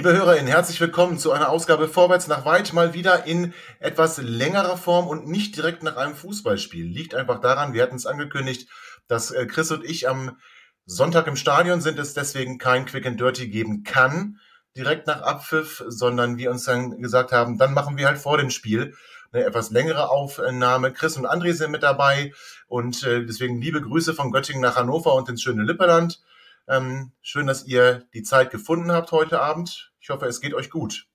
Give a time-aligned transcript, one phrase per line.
[0.00, 4.78] Liebe HörerInnen, herzlich willkommen zu einer Ausgabe Vorwärts nach weit, mal wieder in etwas längerer
[4.78, 6.86] Form und nicht direkt nach einem Fußballspiel.
[6.86, 8.70] Liegt einfach daran, wir hatten es angekündigt,
[9.08, 10.38] dass äh, Chris und ich am
[10.86, 14.38] Sonntag im Stadion sind, es deswegen kein Quick and Dirty geben kann,
[14.74, 18.48] direkt nach Abpfiff, sondern wir uns dann gesagt haben, dann machen wir halt vor dem
[18.48, 18.94] Spiel
[19.32, 20.94] eine etwas längere Aufnahme.
[20.94, 22.32] Chris und André sind mit dabei
[22.68, 26.22] und äh, deswegen liebe Grüße von Göttingen nach Hannover und ins schöne Lipperland.
[26.66, 29.89] Ähm, schön, dass ihr die Zeit gefunden habt heute Abend.
[30.00, 31.06] Ich hoffe, es geht euch gut.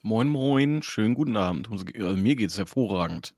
[0.00, 1.68] Moin, moin, schönen guten Abend.
[1.70, 3.34] Also, mir geht es hervorragend.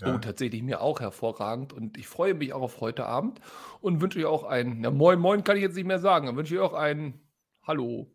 [0.00, 0.14] Ja.
[0.14, 3.40] Oh, tatsächlich mir auch hervorragend und ich freue mich auch auf heute Abend
[3.80, 6.36] und wünsche euch auch ein, ja, moin, moin kann ich jetzt nicht mehr sagen, dann
[6.36, 7.20] wünsche ich auch ein
[7.62, 8.14] Hallo.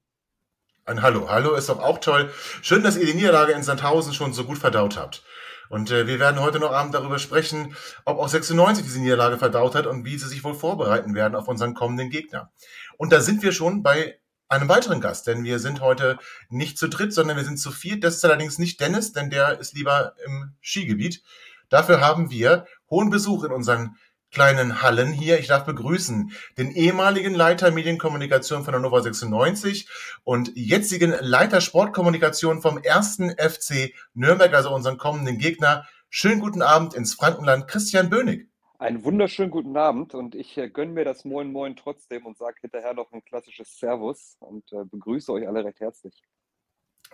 [0.86, 1.30] Ein Hallo.
[1.30, 2.32] Hallo ist doch auch toll.
[2.62, 5.24] Schön, dass ihr die Niederlage in Sandhausen schon so gut verdaut habt.
[5.70, 7.76] Und äh, wir werden heute noch Abend darüber sprechen,
[8.06, 11.48] ob auch 96 diese Niederlage verdaut hat und wie sie sich wohl vorbereiten werden auf
[11.48, 12.52] unseren kommenden Gegner.
[12.98, 16.18] Und da sind wir schon bei einem weiteren Gast, denn wir sind heute
[16.50, 18.04] nicht zu dritt, sondern wir sind zu viert.
[18.04, 21.24] Das ist allerdings nicht Dennis, denn der ist lieber im Skigebiet.
[21.70, 23.98] Dafür haben wir hohen Besuch in unseren
[24.32, 25.40] kleinen Hallen hier.
[25.40, 29.88] Ich darf begrüßen den ehemaligen Leiter Medienkommunikation von Hannover 96
[30.24, 35.88] und jetzigen Leiter Sportkommunikation vom ersten FC Nürnberg, also unseren kommenden Gegner.
[36.10, 38.50] Schönen guten Abend ins Frankenland, Christian Bönig.
[38.86, 42.58] Einen wunderschönen guten Abend und ich äh, gönne mir das Moin Moin trotzdem und sage
[42.62, 46.22] hinterher noch ein klassisches Servus und äh, begrüße euch alle recht herzlich.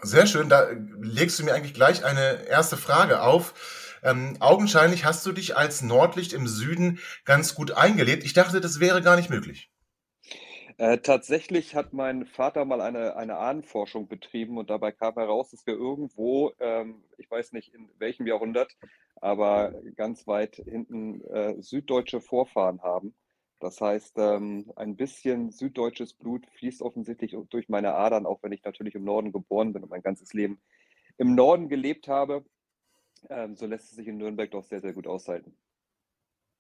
[0.02, 0.68] Sehr schön, da
[1.00, 3.98] legst du mir eigentlich gleich eine erste Frage auf.
[4.04, 8.26] Ähm, augenscheinlich hast du dich als Nordlicht im Süden ganz gut eingelebt.
[8.26, 9.72] Ich dachte, das wäre gar nicht möglich.
[10.82, 15.68] Äh, tatsächlich hat mein Vater mal eine, eine Ahnenforschung betrieben und dabei kam heraus, dass
[15.68, 18.76] wir irgendwo, ähm, ich weiß nicht in welchem Jahrhundert,
[19.18, 23.14] aber ganz weit hinten äh, süddeutsche Vorfahren haben.
[23.60, 28.64] Das heißt, ähm, ein bisschen süddeutsches Blut fließt offensichtlich durch meine Adern, auch wenn ich
[28.64, 30.60] natürlich im Norden geboren bin und mein ganzes Leben
[31.20, 32.44] im Norden gelebt habe.
[33.30, 35.56] Ähm, so lässt es sich in Nürnberg doch sehr, sehr gut aushalten.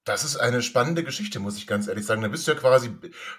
[0.03, 2.21] Das ist eine spannende Geschichte, muss ich ganz ehrlich sagen.
[2.21, 2.89] Da bist du ja quasi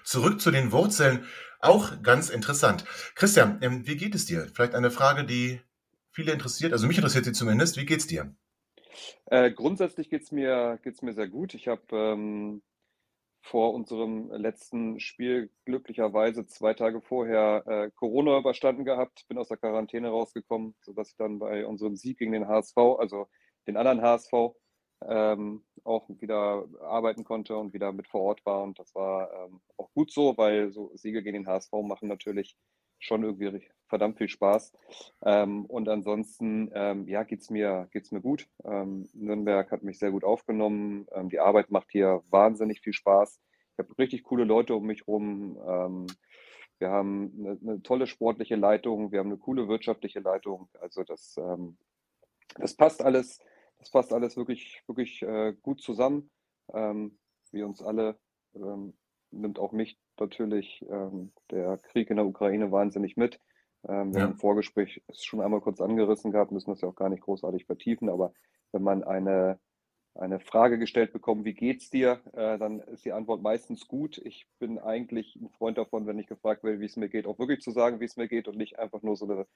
[0.03, 1.25] zurück zu den Wurzeln.
[1.59, 2.85] Auch ganz interessant.
[3.15, 4.47] Christian, ähm, wie geht es dir?
[4.53, 5.59] Vielleicht eine Frage, die
[6.11, 6.71] viele interessiert.
[6.71, 7.77] Also mich interessiert sie zumindest.
[7.77, 8.33] Wie geht's dir?
[9.25, 11.53] Äh, grundsätzlich geht es mir, geht's mir sehr gut.
[11.53, 12.61] Ich habe ähm,
[13.41, 19.57] vor unserem letzten Spiel glücklicherweise zwei Tage vorher äh, Corona überstanden gehabt, bin aus der
[19.57, 23.27] Quarantäne rausgekommen, sodass ich dann bei unserem Sieg gegen den HSV, also
[23.67, 24.31] den anderen HSV,
[25.07, 28.63] ähm, auch wieder arbeiten konnte und wieder mit vor Ort war.
[28.63, 32.55] Und das war ähm, auch gut so, weil so Siege gegen den HSV machen natürlich
[32.99, 34.71] schon irgendwie verdammt viel Spaß.
[35.25, 38.47] Ähm, und ansonsten, ähm, ja, geht es mir, geht's mir gut.
[38.63, 41.05] Ähm, Nürnberg hat mich sehr gut aufgenommen.
[41.11, 43.39] Ähm, die Arbeit macht hier wahnsinnig viel Spaß.
[43.73, 45.55] Ich habe richtig coole Leute um mich rum.
[46.77, 49.11] Wir haben eine, eine, tolle sportliche Leitung.
[49.11, 50.69] Wir haben eine coole wirtschaftliche Leitung.
[50.79, 51.39] Also das,
[52.59, 53.39] das passt alles.
[53.83, 56.29] Das passt alles wirklich, wirklich äh, gut zusammen.
[56.71, 58.17] wie uns alle
[59.33, 63.39] nimmt auch mich natürlich ähm, der Krieg in der Ukraine wahnsinnig mit.
[63.87, 64.25] Ähm, wir ja.
[64.25, 67.23] haben im Vorgespräch es schon einmal kurz angerissen gehabt, müssen das ja auch gar nicht
[67.23, 68.33] großartig vertiefen, aber
[68.71, 69.59] wenn man eine,
[70.15, 74.19] eine Frage gestellt bekommt, wie geht's dir, äh, dann ist die Antwort meistens gut.
[74.19, 77.39] Ich bin eigentlich ein Freund davon, wenn ich gefragt werde, wie es mir geht, auch
[77.39, 79.47] wirklich zu sagen, wie es mir geht und nicht einfach nur so eine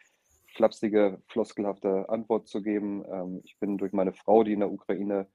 [0.58, 3.06] flapsige, floskelhafte Antwort zu geben.
[3.10, 5.28] Ähm, ich bin durch meine Frau, die in der Ukraine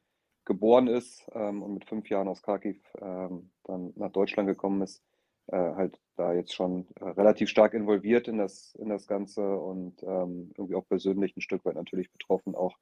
[0.45, 5.03] geboren ist ähm, und mit fünf Jahren aus Kharkiv ähm, dann nach Deutschland gekommen ist,
[5.47, 10.03] äh, halt da jetzt schon äh, relativ stark involviert in das, in das Ganze und
[10.03, 12.77] ähm, irgendwie auch persönlich ein Stück weit natürlich betroffen, auch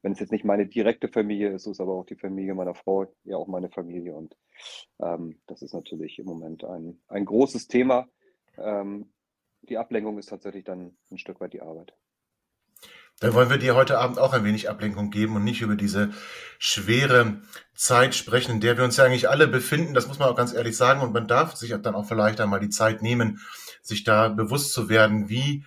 [0.00, 3.06] wenn es jetzt nicht meine direkte Familie ist, ist aber auch die Familie meiner Frau,
[3.22, 4.34] ja auch meine Familie und
[5.00, 8.08] ähm, das ist natürlich im Moment ein, ein großes Thema.
[8.56, 9.12] Ähm,
[9.62, 11.94] die Ablenkung ist tatsächlich dann ein Stück weit die Arbeit.
[13.20, 16.10] Da wollen wir dir heute Abend auch ein wenig Ablenkung geben und nicht über diese
[16.58, 17.40] schwere
[17.74, 19.94] Zeit sprechen, in der wir uns ja eigentlich alle befinden.
[19.94, 21.02] Das muss man auch ganz ehrlich sagen.
[21.02, 23.40] Und man darf sich dann auch vielleicht einmal die Zeit nehmen,
[23.80, 25.64] sich da bewusst zu werden, wie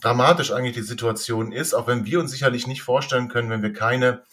[0.00, 3.72] dramatisch eigentlich die Situation ist, auch wenn wir uns sicherlich nicht vorstellen können, wenn wir
[3.72, 4.24] keine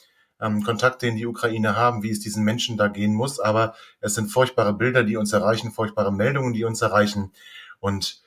[0.42, 3.40] ähm, Kontakte in die Ukraine haben, wie es diesen Menschen da gehen muss.
[3.40, 7.34] Aber es sind furchtbare Bilder, die uns erreichen, furchtbare Meldungen, die uns erreichen.
[7.80, 8.24] Und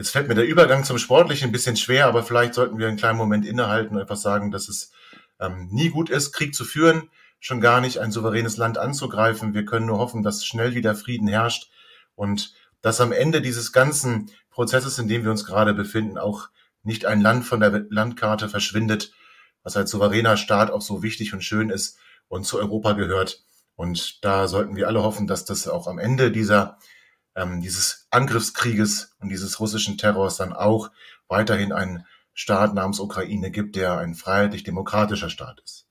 [0.00, 2.96] jetzt fällt mir der Übergang zum Sportlichen ein bisschen schwer, aber vielleicht sollten wir einen
[2.96, 4.92] kleinen Moment innehalten und einfach sagen, dass es
[5.38, 9.52] ähm, nie gut ist, Krieg zu führen, schon gar nicht ein souveränes Land anzugreifen.
[9.52, 11.70] Wir können nur hoffen, dass schnell wieder Frieden herrscht
[12.14, 16.48] und dass am Ende dieses ganzen Prozesses, in dem wir uns gerade befinden, auch
[16.82, 19.12] nicht ein Land von der Landkarte verschwindet,
[19.64, 21.98] was als souveräner Staat auch so wichtig und schön ist
[22.28, 23.44] und zu Europa gehört.
[23.76, 26.78] Und da sollten wir alle hoffen, dass das auch am Ende dieser,
[27.40, 30.90] ähm, dieses Angriffskrieges und dieses russischen Terrors dann auch
[31.28, 35.86] weiterhin ein Staat namens Ukraine gibt, der ein freiheitlich-demokratischer Staat ist.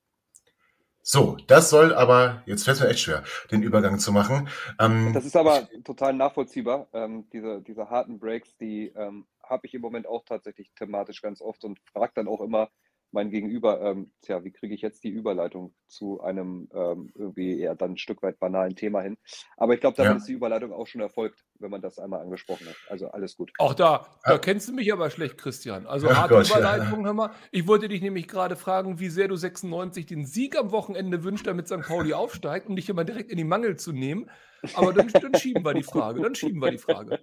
[1.01, 4.47] So, das soll aber, jetzt fällt es mir echt schwer, den Übergang zu machen.
[4.79, 6.87] Ähm, das ist aber total nachvollziehbar.
[6.93, 11.41] Ähm, diese, diese harten Breaks, die ähm, habe ich im Moment auch tatsächlich thematisch ganz
[11.41, 12.69] oft und frage dann auch immer,
[13.11, 17.75] mein Gegenüber, ähm, tja, wie kriege ich jetzt die Überleitung zu einem ähm, irgendwie eher
[17.75, 19.17] dann ein Stück weit banalen Thema hin?
[19.57, 20.17] Aber ich glaube, damit ja.
[20.17, 22.75] ist die Überleitung auch schon erfolgt, wenn man das einmal angesprochen hat.
[22.89, 23.51] Also alles gut.
[23.57, 25.87] Auch da, da kennst du mich aber schlecht, Christian.
[25.87, 27.05] Also harte Gott, Überleitung, ja.
[27.05, 27.31] hör mal.
[27.51, 31.47] Ich wollte dich nämlich gerade fragen, wie sehr du 96 den Sieg am Wochenende wünschst,
[31.47, 31.81] damit St.
[31.81, 34.29] Pauli aufsteigt, um dich immer direkt in die Mangel zu nehmen.
[34.73, 36.21] Aber dann, dann schieben wir die Frage.
[36.21, 37.19] Dann schieben wir die Frage.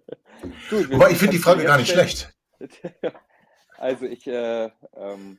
[0.71, 2.35] Gut, Aber ich finde die Frage gar nicht schlecht.
[3.79, 5.39] Also ich äh, ähm,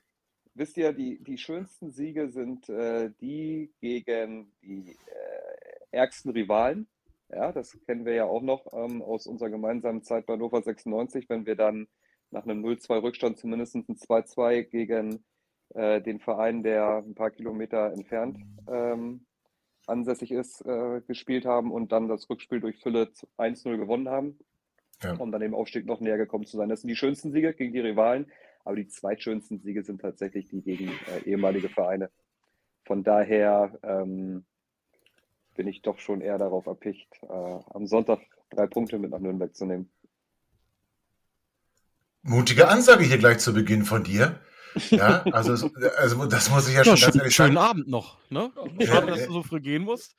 [0.57, 6.87] wisst ihr, die, die schönsten Siege sind äh, die gegen die äh, ärgsten Rivalen.
[7.29, 11.29] Ja, das kennen wir ja auch noch ähm, aus unserer gemeinsamen Zeit bei Nova 96,
[11.29, 11.87] wenn wir dann
[12.31, 15.25] nach einem 0-2 Rückstand zumindest ein 2-2 gegen
[15.73, 18.39] äh, den Verein, der ein paar Kilometer entfernt
[18.69, 19.25] ähm,
[19.85, 24.37] ansässig ist, äh, gespielt haben und dann das Rückspiel durch Fülle 1-0 gewonnen haben,
[25.03, 25.13] ja.
[25.15, 26.69] um dann dem Aufstieg noch näher gekommen zu sein.
[26.69, 28.29] Das sind die schönsten Siege gegen die Rivalen.
[28.67, 32.11] Aber die zweitschönsten Siege sind tatsächlich die gegen äh, ehemalige Vereine.
[32.83, 34.43] Von daher ähm,
[35.55, 38.19] bin ich doch schon eher darauf erpicht, äh, am Sonntag
[38.49, 39.89] drei Punkte mit nach Nürnberg zu nehmen.
[42.23, 44.41] Mutige Ansage hier gleich zu Beginn von dir.
[44.89, 47.69] Ja, also, also das muss ich ja, ja schon ganz ehrlich schönen sagen.
[47.69, 48.17] Abend noch.
[48.29, 48.51] Ne?
[48.85, 50.17] Schade, dass du so früh gehen musst.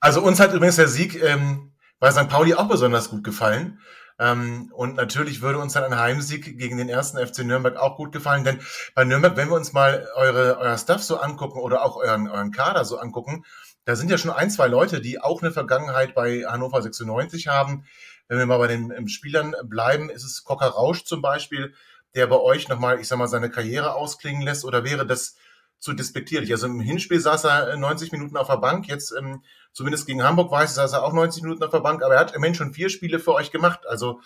[0.00, 2.28] Also uns hat übrigens der Sieg ähm, bei St.
[2.28, 3.80] Pauli auch besonders gut gefallen.
[4.18, 8.12] Ähm, und natürlich würde uns dann ein Heimsieg gegen den ersten FC Nürnberg auch gut
[8.12, 8.60] gefallen, denn
[8.94, 12.52] bei Nürnberg, wenn wir uns mal eure, euer Stuff so angucken oder auch euren, euren
[12.52, 13.44] Kader so angucken,
[13.84, 17.84] da sind ja schon ein, zwei Leute, die auch eine Vergangenheit bei Hannover 96 haben.
[18.28, 21.74] Wenn wir mal bei den Spielern bleiben, ist es Cocker Rausch zum Beispiel,
[22.14, 25.34] der bei euch nochmal, ich sag mal, seine Karriere ausklingen lässt, oder wäre das
[25.82, 26.52] zu despektierlich?
[26.52, 29.42] Also im Hinspiel saß er 90 Minuten auf der Bank, jetzt ähm,
[29.72, 32.20] zumindest gegen Hamburg weiß ich, dass er auch 90 Minuten auf der Bank, aber er
[32.20, 33.86] hat immerhin schon vier Spiele für euch gemacht.
[33.86, 34.20] Also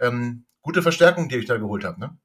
[0.00, 2.16] ähm, gute Verstärkung, die euch da geholt habt, ne?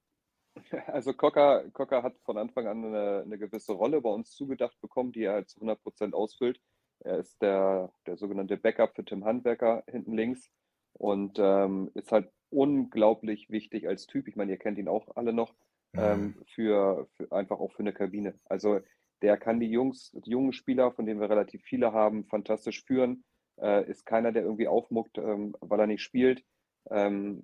[0.88, 5.12] Also Cocker, Cocker hat von Anfang an eine, eine, gewisse Rolle bei uns zugedacht bekommen,
[5.12, 6.60] die er halt zu 100 Prozent ausfüllt.
[7.00, 10.50] Er ist der, der sogenannte Backup für Tim Handwerker hinten links
[10.94, 14.28] und ähm, ist halt unglaublich wichtig als Typ.
[14.28, 15.54] Ich meine, ihr kennt ihn auch alle noch,
[15.94, 16.00] mhm.
[16.00, 18.36] ähm, für, für, einfach auch für eine Kabine.
[18.46, 18.80] Also
[19.22, 23.24] der kann die Jungs, die jungen Spieler, von denen wir relativ viele haben, fantastisch führen.
[23.62, 26.44] Äh, ist keiner, der irgendwie aufmuckt, ähm, weil er nicht spielt.
[26.90, 27.44] Ähm,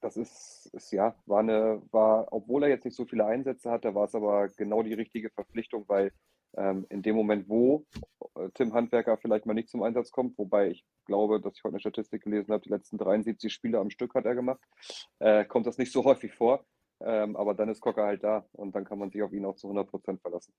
[0.00, 3.94] das ist, ist, ja, war eine, war, obwohl er jetzt nicht so viele Einsätze hatte,
[3.94, 6.12] war es aber genau die richtige Verpflichtung, weil
[6.56, 7.86] ähm, in dem Moment, wo
[8.34, 11.74] äh, Tim Handwerker vielleicht mal nicht zum Einsatz kommt, wobei ich glaube, dass ich heute
[11.74, 14.60] eine Statistik gelesen habe, die letzten 73 Spiele am Stück hat er gemacht,
[15.18, 16.64] äh, kommt das nicht so häufig vor.
[17.00, 19.56] Ähm, aber dann ist Cocker halt da und dann kann man sich auf ihn auch
[19.56, 20.52] zu 100% verlassen.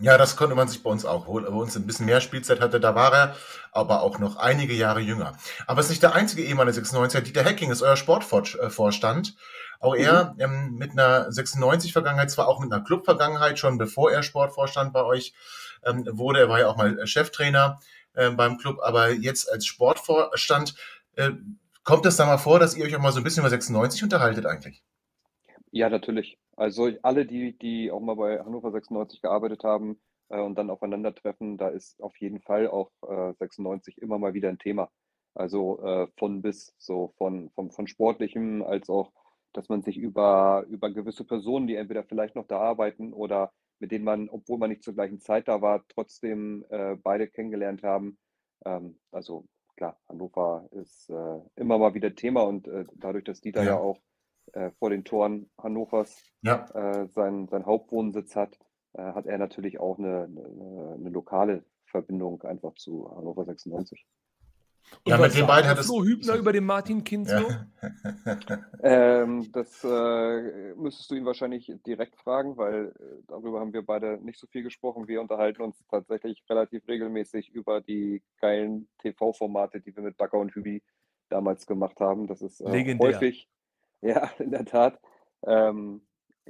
[0.00, 1.44] Ja, das konnte man sich bei uns auch holen.
[1.44, 3.36] Bei uns ein bisschen mehr Spielzeit hatte, da war er,
[3.72, 5.36] aber auch noch einige Jahre jünger.
[5.66, 7.20] Aber es ist nicht der einzige ehemalige 96er.
[7.20, 9.36] Dieter Hecking ist euer Sportvorstand.
[9.80, 10.40] Auch er mhm.
[10.40, 15.34] ähm, mit einer 96-Vergangenheit, zwar auch mit einer Club-Vergangenheit, schon bevor er Sportvorstand bei euch
[15.84, 16.40] ähm, wurde.
[16.40, 17.80] Er war ja auch mal Cheftrainer
[18.14, 20.74] äh, beim Club, aber jetzt als Sportvorstand.
[21.16, 21.32] Äh,
[21.82, 24.04] kommt es da mal vor, dass ihr euch auch mal so ein bisschen über 96
[24.04, 24.84] unterhaltet eigentlich?
[25.70, 26.38] Ja, natürlich.
[26.56, 31.56] Also alle, die, die auch mal bei Hannover 96 gearbeitet haben äh, und dann aufeinandertreffen,
[31.58, 34.90] da ist auf jeden Fall auch äh, 96 immer mal wieder ein Thema.
[35.34, 39.12] Also äh, von bis, so von, von, von sportlichem als auch,
[39.52, 43.92] dass man sich über, über gewisse Personen, die entweder vielleicht noch da arbeiten oder mit
[43.92, 48.18] denen man, obwohl man nicht zur gleichen Zeit da war, trotzdem äh, beide kennengelernt haben.
[48.64, 49.46] Ähm, also
[49.76, 53.78] klar, Hannover ist äh, immer mal wieder Thema und äh, dadurch, dass Dieter ja, ja
[53.78, 54.00] auch
[54.52, 56.66] äh, vor den Toren Hannovers ja.
[56.74, 58.58] äh, seinen, seinen Hauptwohnsitz hat,
[58.94, 64.06] äh, hat er natürlich auch eine, eine, eine, lokale Verbindung einfach zu Hannover 96.
[65.04, 65.86] Und ja, mit den beiden hat es.
[65.86, 67.50] Flo Hübner über den Martin Kinslow?
[67.50, 68.38] Ja.
[68.82, 74.18] ähm, das äh, müsstest du ihn wahrscheinlich direkt fragen, weil äh, darüber haben wir beide
[74.24, 75.06] nicht so viel gesprochen.
[75.06, 80.54] Wir unterhalten uns tatsächlich relativ regelmäßig über die geilen TV-Formate, die wir mit Backer und
[80.54, 80.82] Hübi
[81.28, 82.26] damals gemacht haben.
[82.26, 83.48] Das ist äh, häufig,
[84.02, 85.00] ja, in der Tat.
[85.46, 86.02] Ähm,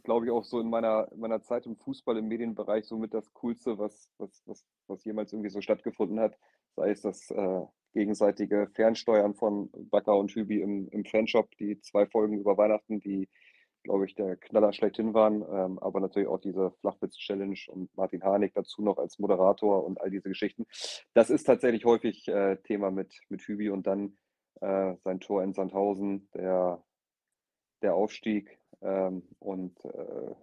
[0.04, 3.78] glaube ich, auch so in meiner, meiner Zeit im Fußball, im Medienbereich somit das Coolste,
[3.78, 6.36] was, was, was, was jemals irgendwie so stattgefunden hat.
[6.76, 7.62] Sei es das äh,
[7.94, 13.28] gegenseitige Fernsteuern von Backer und Hübi im, im Fanshop, die zwei Folgen über Weihnachten, die,
[13.82, 18.54] glaube ich, der Knaller schlechthin waren, ähm, aber natürlich auch diese Flachwitz-Challenge und Martin Harnik
[18.54, 20.66] dazu noch als Moderator und all diese Geschichten.
[21.14, 24.16] Das ist tatsächlich häufig äh, Thema mit, mit Hübi und dann
[24.60, 26.82] äh, sein Tor in Sandhausen, der,
[27.82, 30.34] der Aufstieg ähm, und äh,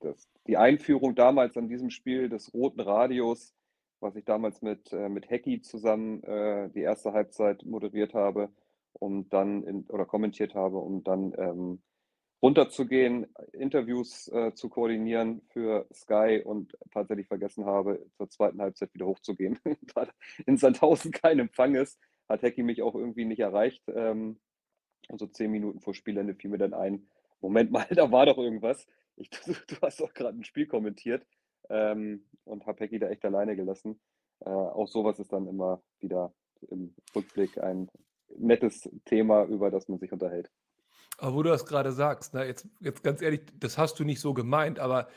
[0.00, 3.54] das, die Einführung damals an diesem Spiel des roten Radios,
[4.00, 8.50] was ich damals mit, äh, mit Hecki zusammen äh, die erste Halbzeit moderiert habe
[8.92, 11.82] und dann in, oder kommentiert habe, um dann ähm,
[12.42, 19.06] runterzugehen, Interviews äh, zu koordinieren für Sky und tatsächlich vergessen habe, zur zweiten Halbzeit wieder
[19.06, 19.58] hochzugehen,
[19.94, 20.10] weil
[20.46, 21.98] in Sandhausen kein Empfang ist,
[22.28, 23.82] hat Hecki mich auch irgendwie nicht erreicht.
[23.88, 24.38] Ähm,
[25.10, 27.06] und so zehn Minuten vor Spielende fiel mir dann ein,
[27.40, 28.86] Moment mal, da war doch irgendwas.
[29.16, 31.26] Ich, du, du hast doch gerade ein Spiel kommentiert
[31.68, 34.00] ähm, und habe Hecki da echt alleine gelassen.
[34.40, 36.32] Äh, auch sowas ist dann immer wieder
[36.70, 37.90] im Rückblick ein
[38.36, 40.50] nettes Thema, über das man sich unterhält.
[41.18, 44.20] Aber wo du das gerade sagst, ne, jetzt, jetzt ganz ehrlich, das hast du nicht
[44.20, 45.08] so gemeint, aber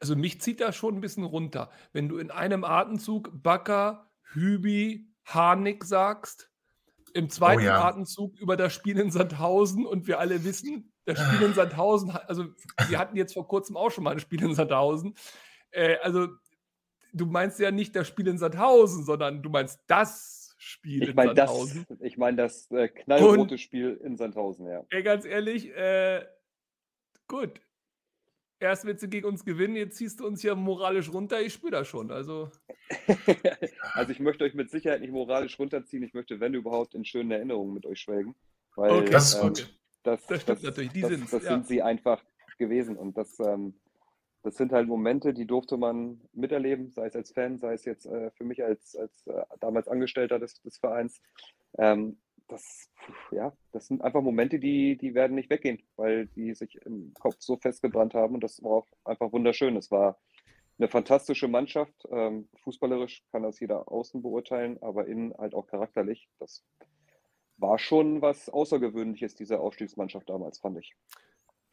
[0.00, 1.70] also mich zieht das schon ein bisschen runter.
[1.92, 6.47] Wenn du in einem Atemzug Bakker, Hübi, Harnik sagst,
[7.14, 7.84] im oh zweiten oh ja.
[7.84, 12.46] Atemzug über das Spiel in Sandhausen und wir alle wissen, das Spiel in Sandhausen, also
[12.88, 15.14] wir hatten jetzt vor kurzem auch schon mal ein Spiel in Sandhausen.
[15.70, 16.28] Äh, also
[17.12, 21.30] du meinst ja nicht das Spiel in Sandhausen, sondern du meinst das Spiel ich mein
[21.30, 21.86] in Sandhausen.
[21.88, 24.84] Das, ich meine das äh, knallrote und, Spiel in Sandhausen, ja.
[24.90, 26.26] Ey, ganz ehrlich, äh,
[27.26, 27.60] gut.
[28.60, 31.40] Erst willst du gegen uns gewinnen, jetzt ziehst du uns ja moralisch runter.
[31.40, 32.10] Ich spüre das schon.
[32.10, 32.50] Also.
[33.94, 36.02] also ich möchte euch mit Sicherheit nicht moralisch runterziehen.
[36.02, 38.34] Ich möchte, wenn überhaupt, in schönen Erinnerungen mit euch schwelgen.
[38.74, 39.60] Weil, okay, das ist gut.
[39.60, 39.66] Ähm,
[40.02, 41.50] das, das stimmt das, natürlich, die sind Das ja.
[41.50, 42.22] sind sie einfach
[42.58, 42.96] gewesen.
[42.96, 43.74] Und das, ähm,
[44.42, 48.06] das sind halt Momente, die durfte man miterleben, sei es als Fan, sei es jetzt
[48.06, 51.20] äh, für mich als, als äh, damals Angestellter des, des Vereins.
[51.78, 52.90] Ähm, das,
[53.30, 57.36] ja, das sind einfach Momente, die, die werden nicht weggehen, weil die sich im Kopf
[57.38, 59.76] so festgebrannt haben und das war auch einfach wunderschön.
[59.76, 60.18] Es war
[60.78, 61.94] eine fantastische Mannschaft.
[62.10, 66.28] Ähm, fußballerisch kann das jeder außen beurteilen, aber innen halt auch charakterlich.
[66.38, 66.64] Das
[67.56, 70.94] war schon was Außergewöhnliches, diese Aufstiegsmannschaft damals, fand ich.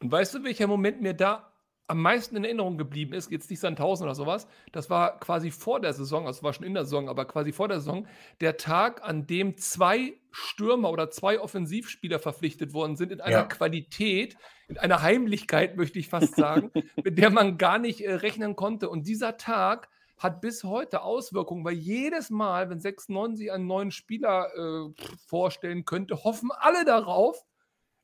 [0.00, 1.55] Und weißt du, welcher Moment mir da
[1.88, 5.80] am meisten in Erinnerung geblieben ist, jetzt nicht Sandhausen oder sowas, das war quasi vor
[5.80, 8.06] der Saison, also war schon in der Saison, aber quasi vor der Saison,
[8.40, 13.44] der Tag, an dem zwei Stürmer oder zwei Offensivspieler verpflichtet worden sind in einer ja.
[13.44, 14.36] Qualität,
[14.68, 16.70] in einer Heimlichkeit, möchte ich fast sagen,
[17.04, 18.88] mit der man gar nicht äh, rechnen konnte.
[18.88, 19.88] Und dieser Tag
[20.18, 26.24] hat bis heute Auswirkungen, weil jedes Mal, wenn 96 einen neuen Spieler äh, vorstellen könnte,
[26.24, 27.44] hoffen alle darauf,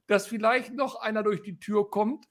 [0.06, 2.26] dass vielleicht noch einer durch die Tür kommt.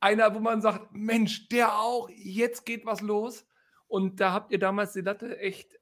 [0.00, 3.46] Einer, wo man sagt, Mensch, der auch, jetzt geht was los.
[3.88, 5.78] Und da habt ihr damals die Latte echt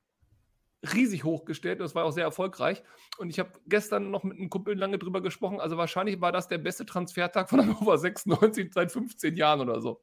[0.92, 1.80] riesig hochgestellt.
[1.80, 2.82] Das war auch sehr erfolgreich.
[3.18, 5.60] Und ich habe gestern noch mit einem Kumpel lange drüber gesprochen.
[5.60, 10.00] Also wahrscheinlich war das der beste Transfertag von Hannover 96 seit 15 Jahren oder so.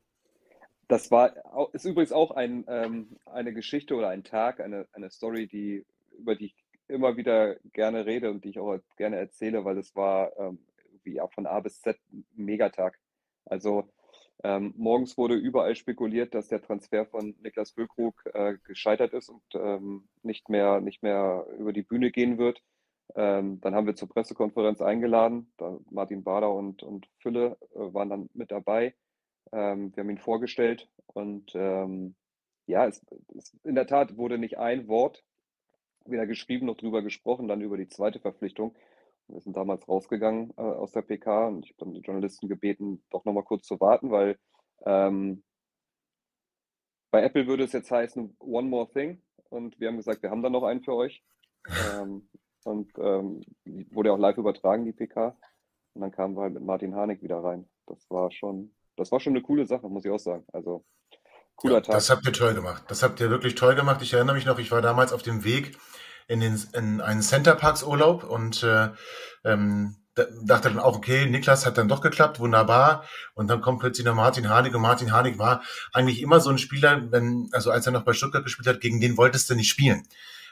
[0.88, 1.34] Das war,
[1.74, 5.86] ist übrigens auch ein, ähm, eine Geschichte oder ein Tag, eine, eine Story, die,
[6.18, 6.56] über die ich
[6.90, 10.60] immer wieder gerne rede und die ich auch gerne erzähle, weil es war ähm,
[11.04, 13.00] wie auch von A bis Z ein Megatag.
[13.46, 13.88] Also
[14.44, 19.44] ähm, morgens wurde überall spekuliert, dass der Transfer von Niklas Füllkrug äh, gescheitert ist und
[19.54, 22.62] ähm, nicht, mehr, nicht mehr über die Bühne gehen wird.
[23.16, 25.52] Ähm, dann haben wir zur Pressekonferenz eingeladen.
[25.58, 28.96] Da Martin Bader und, und Fülle äh, waren dann mit dabei.
[29.52, 32.16] Ähm, wir haben ihn vorgestellt und ähm,
[32.68, 33.06] ja, es,
[33.36, 35.24] es, in der Tat wurde nicht ein Wort
[36.06, 38.76] weder geschrieben noch drüber gesprochen, dann über die zweite Verpflichtung.
[39.28, 43.04] Wir sind damals rausgegangen äh, aus der PK und ich habe dann die Journalisten gebeten,
[43.10, 44.38] doch nochmal kurz zu warten, weil
[44.86, 45.44] ähm,
[47.12, 50.44] bei Apple würde es jetzt heißen One More Thing und wir haben gesagt, wir haben
[50.44, 51.24] da noch einen für euch.
[51.94, 52.28] Ähm,
[52.64, 53.42] und ähm,
[53.92, 55.36] wurde auch live übertragen, die PK.
[55.94, 57.68] Und dann kamen wir halt mit Martin Harnik wieder rein.
[57.88, 60.46] Das war schon das war schon eine coole Sache, muss ich auch sagen.
[60.54, 60.86] Also
[61.56, 61.96] cooler ja, Tag.
[61.96, 62.84] Das habt ihr toll gemacht.
[62.88, 64.02] Das habt ihr wirklich toll gemacht.
[64.02, 65.78] Ich erinnere mich noch, ich war damals auf dem Weg
[66.28, 68.90] in, den, in einen Centerparks Urlaub und äh,
[69.44, 73.06] ähm, dachte dann auch, okay, Niklas hat dann doch geklappt, wunderbar.
[73.34, 75.62] Und dann kommt plötzlich noch Martin Harnik und Martin Harnik war
[75.94, 79.00] eigentlich immer so ein Spieler, wenn, also als er noch bei Stuttgart gespielt hat, gegen
[79.00, 80.04] den wolltest du nicht spielen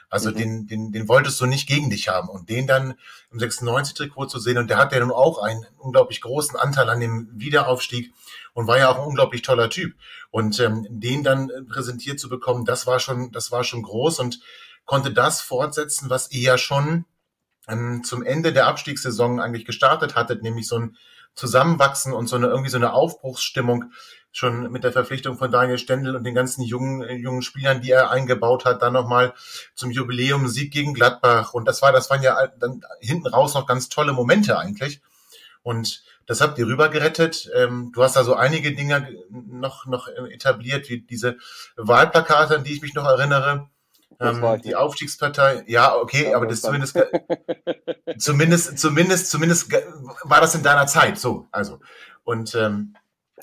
[0.08, 0.34] Also mhm.
[0.36, 2.28] den, den, den wolltest du nicht gegen dich haben.
[2.28, 2.94] Und den dann
[3.30, 7.00] im 96-Trikot zu sehen, und der hat ja nun auch einen unglaublich großen Anteil an
[7.00, 8.12] dem Wiederaufstieg
[8.54, 9.94] und war ja auch ein unglaublich toller Typ.
[10.30, 14.40] Und ähm, den dann präsentiert zu bekommen, das war schon, das war schon groß und
[14.90, 17.04] konnte das fortsetzen, was ihr ja schon
[17.68, 20.96] ähm, zum Ende der Abstiegssaison eigentlich gestartet hattet, nämlich so ein
[21.36, 23.92] Zusammenwachsen und so eine irgendwie so eine Aufbruchsstimmung
[24.32, 27.92] schon mit der Verpflichtung von Daniel Stendel und den ganzen jungen, äh, jungen Spielern, die
[27.92, 29.32] er eingebaut hat, dann nochmal
[29.76, 31.54] zum Jubiläum Sieg gegen Gladbach.
[31.54, 35.02] Und das war, das waren ja dann hinten raus noch ganz tolle Momente eigentlich.
[35.62, 37.48] Und das habt ihr rübergerettet.
[37.54, 41.36] Ähm, du hast da so einige Dinge noch, noch etabliert, wie diese
[41.76, 43.70] Wahlplakate, an die ich mich noch erinnere.
[44.20, 46.96] Ähm, die Aufstiegspartei, ja, okay, ja, aber das zumindest,
[48.18, 49.72] zumindest, zumindest, zumindest
[50.24, 51.80] war das in deiner Zeit, so, also.
[52.22, 52.96] Und ähm,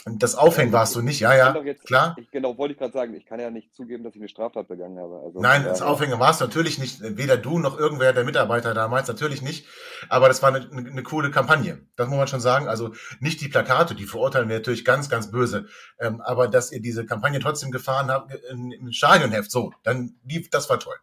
[0.05, 2.15] das Aufhängen warst du nicht, ja, ja, jetzt, klar.
[2.19, 4.67] Ich, genau, wollte ich gerade sagen, ich kann ja nicht zugeben, dass ich eine Straftat
[4.67, 5.21] begangen habe.
[5.23, 9.07] Also, Nein, das Aufhängen warst du natürlich nicht, weder du noch irgendwer der Mitarbeiter damals,
[9.07, 9.65] natürlich nicht.
[10.09, 12.67] Aber das war eine, eine, eine coole Kampagne, das muss man schon sagen.
[12.67, 15.67] Also nicht die Plakate, die verurteilen wir natürlich ganz, ganz böse.
[15.99, 20.69] Ähm, aber dass ihr diese Kampagne trotzdem gefahren habt im Stadionheft, so, dann lief, das
[20.69, 20.95] war toll.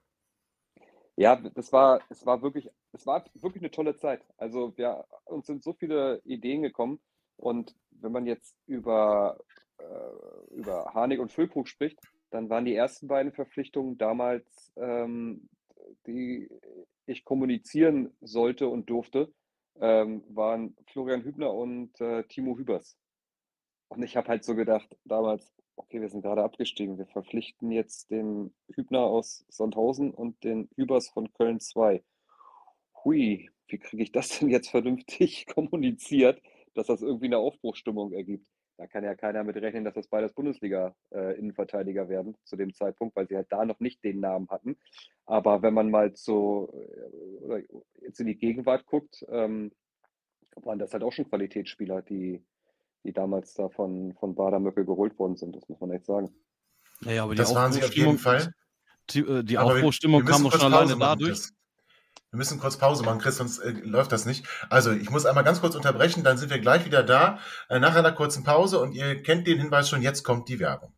[1.16, 4.22] Ja, das war, es war wirklich, es war wirklich eine tolle Zeit.
[4.36, 6.98] Also wir, uns sind so viele Ideen gekommen
[7.36, 7.74] und
[8.04, 9.38] wenn man jetzt über,
[9.78, 11.99] äh, über Harnik und Füllkrug spricht,
[12.30, 15.49] dann waren die ersten beiden Verpflichtungen damals, ähm,
[16.06, 16.49] die
[17.06, 19.32] ich kommunizieren sollte und durfte,
[19.80, 22.96] ähm, waren Florian Hübner und äh, Timo Hübers.
[23.88, 28.11] Und ich habe halt so gedacht, damals, okay, wir sind gerade abgestiegen, wir verpflichten jetzt
[28.11, 32.02] den Hübner aus Sandhausen und den Hübers von Köln 2.
[33.04, 36.40] Hui, wie kriege ich das denn jetzt vernünftig kommuniziert?
[36.75, 38.49] Dass das irgendwie eine Aufbruchsstimmung ergibt.
[38.76, 43.14] Da kann ja keiner mit rechnen, dass das beides Bundesliga-Innenverteidiger äh, werden zu dem Zeitpunkt,
[43.14, 44.76] weil sie halt da noch nicht den Namen hatten.
[45.26, 47.62] Aber wenn man mal so äh, oder
[48.00, 49.71] jetzt in die Gegenwart guckt, ähm,
[50.57, 52.45] waren das halt auch schon Qualitätsspieler, die,
[53.04, 55.54] die damals da von, von Bader-Möckel geholt worden sind.
[55.54, 56.35] Das muss man echt sagen.
[57.02, 58.52] Ja, aber die das waren sie auf jeden Fall.
[59.11, 61.50] Die, äh, die Aufbruchstimmung kam doch schon alleine dadurch.
[62.35, 64.44] Wir müssen kurz Pause machen, Chris, sonst äh, läuft das nicht.
[64.68, 67.94] Also, ich muss einmal ganz kurz unterbrechen, dann sind wir gleich wieder da, äh, nach
[67.94, 70.92] einer kurzen Pause und ihr kennt den Hinweis schon, jetzt kommt die Werbung.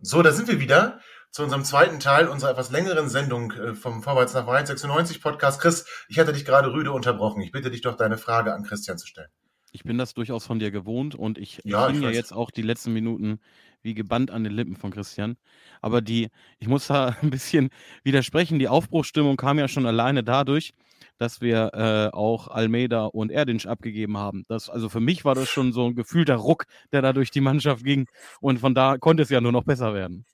[0.00, 0.98] So, da sind wir wieder
[1.30, 5.60] zu unserem zweiten Teil unserer etwas längeren Sendung äh, vom Vorwärts nach Weit 96 Podcast.
[5.60, 7.40] Chris, ich hatte dich gerade rüde unterbrochen.
[7.40, 9.30] Ich bitte dich doch, deine Frage an Christian zu stellen.
[9.72, 12.62] Ich bin das durchaus von dir gewohnt und ich, ja, ich ja jetzt auch die
[12.62, 13.40] letzten Minuten
[13.82, 15.36] wie gebannt an den Lippen von Christian.
[15.80, 16.28] Aber die,
[16.58, 17.70] ich muss da ein bisschen
[18.02, 20.72] widersprechen, die Aufbruchsstimmung kam ja schon alleine dadurch,
[21.18, 24.44] dass wir äh, auch Almeida und Erdinch abgegeben haben.
[24.48, 27.40] Das, also für mich war das schon so ein gefühlter Ruck, der da durch die
[27.40, 28.06] Mannschaft ging.
[28.40, 30.24] Und von da konnte es ja nur noch besser werden.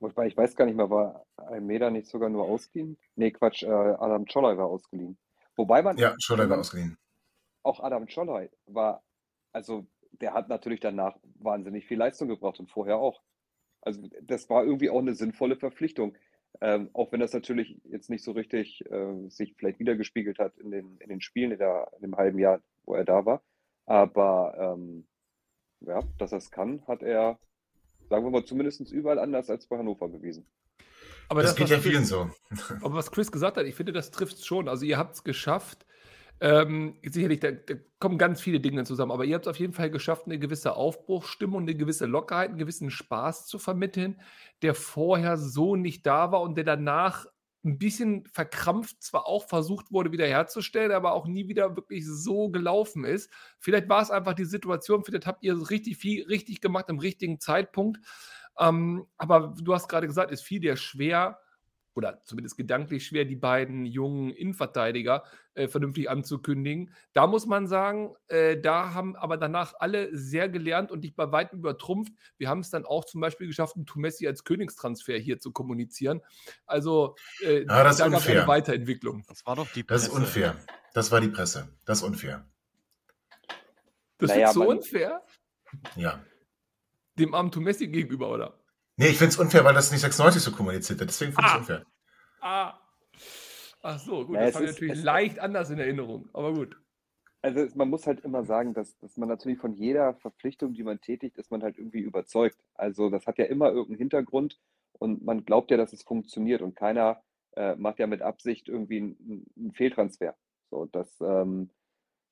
[0.00, 2.98] Wobei, ich weiß gar nicht mehr, war Almeida nicht sogar nur ausgeliehen?
[3.14, 5.16] Nee, Quatsch, äh, Adam Czollai war ausgeliehen.
[5.56, 5.96] Wobei man.
[5.96, 6.98] Ja, Czollai war ausgeliehen.
[7.66, 9.02] Auch Adam Czollai war,
[9.52, 13.22] also der hat natürlich danach wahnsinnig viel Leistung gebracht und vorher auch.
[13.80, 16.16] Also das war irgendwie auch eine sinnvolle Verpflichtung.
[16.60, 20.70] Ähm, auch wenn das natürlich jetzt nicht so richtig äh, sich vielleicht wiedergespiegelt hat in
[20.70, 23.42] den, in den Spielen in, der, in dem halben Jahr, wo er da war.
[23.84, 25.06] Aber ähm,
[25.80, 27.38] ja, dass er es kann, hat er,
[28.08, 30.46] sagen wir mal, zumindest überall anders als bei Hannover bewiesen.
[31.28, 32.30] Aber das, das geht ja vielen so.
[32.80, 34.68] Aber was Chris gesagt hat, ich finde, das trifft es schon.
[34.68, 35.85] Also ihr habt es geschafft,
[36.40, 39.72] ähm, sicherlich, da, da, kommen ganz viele Dinge zusammen, aber ihr habt es auf jeden
[39.72, 44.20] Fall geschafft, eine gewisse Aufbruchsstimmung, eine gewisse Lockerheit, einen gewissen Spaß zu vermitteln,
[44.60, 47.26] der vorher so nicht da war und der danach
[47.64, 53.04] ein bisschen verkrampft zwar auch versucht wurde wiederherzustellen, aber auch nie wieder wirklich so gelaufen
[53.04, 53.30] ist.
[53.58, 57.40] Vielleicht war es einfach die Situation, vielleicht habt ihr richtig viel richtig gemacht im richtigen
[57.40, 57.98] Zeitpunkt.
[58.58, 61.38] Ähm, aber du hast gerade gesagt, es fiel dir schwer,
[61.96, 66.94] oder zumindest gedanklich schwer, die beiden jungen Innenverteidiger äh, vernünftig anzukündigen.
[67.14, 71.32] Da muss man sagen, äh, da haben aber danach alle sehr gelernt und dich bei
[71.32, 72.12] weitem übertrumpft.
[72.36, 76.20] Wir haben es dann auch zum Beispiel geschafft, einen Tumessi als Königstransfer hier zu kommunizieren.
[76.66, 79.24] Also äh, ja, das da gab es eine Weiterentwicklung.
[79.26, 80.06] Das war doch die Presse.
[80.06, 80.56] Das ist unfair.
[80.92, 81.68] Das war die Presse.
[81.86, 82.46] Das ist unfair.
[84.18, 85.22] Das naja, ist so unfair?
[85.94, 86.24] Ja.
[87.18, 88.58] Dem armen Tumessi gegenüber, oder?
[88.96, 91.10] Nee, ich finde es unfair, weil das nicht 96 so kommuniziert wird.
[91.10, 91.58] Deswegen finde ich es ah.
[91.58, 91.86] unfair.
[92.40, 92.80] Ah.
[93.82, 94.34] Ach so, gut.
[94.34, 96.76] Ja, das habe ich natürlich leicht anders in Erinnerung, aber gut.
[97.42, 101.00] Also man muss halt immer sagen, dass, dass man natürlich von jeder Verpflichtung, die man
[101.00, 102.58] tätigt, ist man halt irgendwie überzeugt.
[102.74, 104.58] Also das hat ja immer irgendeinen Hintergrund
[104.94, 107.22] und man glaubt ja, dass es funktioniert und keiner
[107.54, 110.34] äh, macht ja mit Absicht irgendwie einen, einen Fehltransfer.
[110.70, 111.70] So, das, ähm,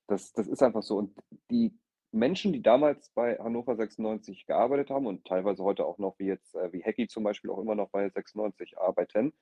[0.09, 0.99] das, das ist einfach so.
[0.99, 1.15] Und
[1.51, 1.79] die
[2.15, 6.55] Menschen, die damals bei Hannover 96 gearbeitet haben und teilweise heute auch noch, wie jetzt,
[6.55, 9.33] äh, wie Hacky zum Beispiel auch immer noch bei 96 arbeiten,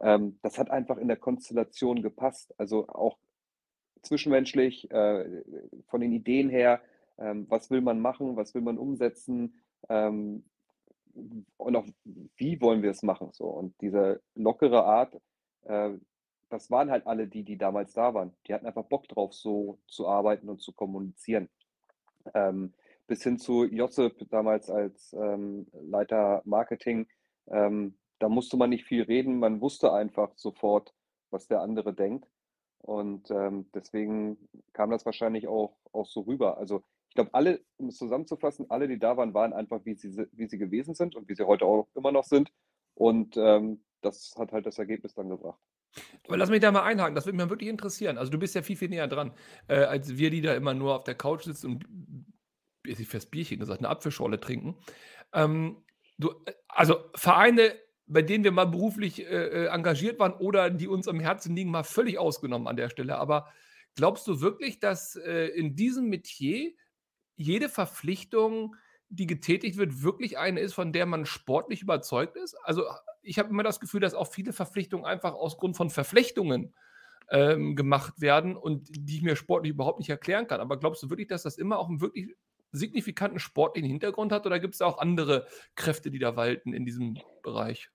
[0.00, 2.54] ähm, das hat einfach in der Konstellation gepasst.
[2.58, 3.18] Also auch
[4.02, 5.42] zwischenmenschlich, äh,
[5.86, 6.82] von den Ideen her,
[7.18, 10.44] ähm, was will man machen, was will man umsetzen ähm,
[11.56, 11.86] und auch
[12.36, 13.30] wie wollen wir es machen.
[13.32, 13.46] So.
[13.46, 15.18] Und diese lockere Art,
[15.62, 15.90] äh,
[16.50, 18.34] das waren halt alle die, die damals da waren.
[18.46, 21.48] Die hatten einfach Bock drauf, so zu arbeiten und zu kommunizieren.
[22.34, 22.74] Ähm,
[23.08, 27.08] bis hin zu Josip damals als ähm, Leiter Marketing.
[27.50, 30.94] Ähm, da musste man nicht viel reden, man wusste einfach sofort,
[31.30, 32.28] was der andere denkt.
[32.78, 36.58] Und ähm, deswegen kam das wahrscheinlich auch, auch so rüber.
[36.58, 40.26] Also ich glaube, alle, um es zusammenzufassen, alle, die da waren, waren einfach, wie sie,
[40.32, 42.52] wie sie gewesen sind und wie sie heute auch immer noch sind.
[42.94, 45.60] Und ähm, das hat halt das Ergebnis dann gebracht.
[46.26, 48.18] Aber lass mich da mal einhaken, das würde mich wirklich interessieren.
[48.18, 49.32] Also du bist ja viel, viel näher dran,
[49.66, 51.86] äh, als wir, die da immer nur auf der Couch sitzen und,
[52.84, 54.76] ich fest Bierchen gesagt, eine Apfelschorle trinken.
[55.32, 55.84] Ähm,
[56.18, 56.32] du,
[56.68, 57.74] also Vereine,
[58.06, 61.70] bei denen wir mal beruflich äh, äh, engagiert waren oder die uns am Herzen liegen,
[61.70, 63.18] mal völlig ausgenommen an der Stelle.
[63.18, 63.48] Aber
[63.94, 66.72] glaubst du wirklich, dass äh, in diesem Metier
[67.36, 68.74] jede Verpflichtung,
[69.10, 72.54] die getätigt wird, wirklich eine ist, von der man sportlich überzeugt ist?
[72.64, 72.84] Also
[73.28, 76.74] ich habe immer das Gefühl, dass auch viele Verpflichtungen einfach aus Grund von Verflechtungen
[77.30, 80.60] ähm, gemacht werden und die ich mir sportlich überhaupt nicht erklären kann.
[80.60, 82.34] Aber glaubst du wirklich, dass das immer auch einen wirklich
[82.72, 87.18] signifikanten sportlichen Hintergrund hat oder gibt es auch andere Kräfte, die da walten in diesem
[87.42, 87.90] Bereich?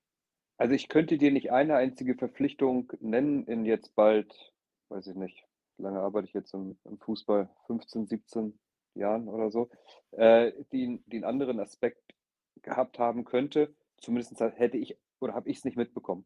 [0.57, 4.53] Also ich könnte dir nicht eine einzige Verpflichtung nennen in jetzt bald,
[4.89, 5.45] weiß ich nicht,
[5.77, 8.59] wie lange arbeite ich jetzt im, im Fußball, 15, 17
[8.95, 9.69] Jahren oder so,
[10.11, 12.13] äh, die, die einen anderen Aspekt
[12.61, 13.73] gehabt haben könnte.
[13.97, 16.25] Zumindest hätte ich oder habe ich es nicht mitbekommen.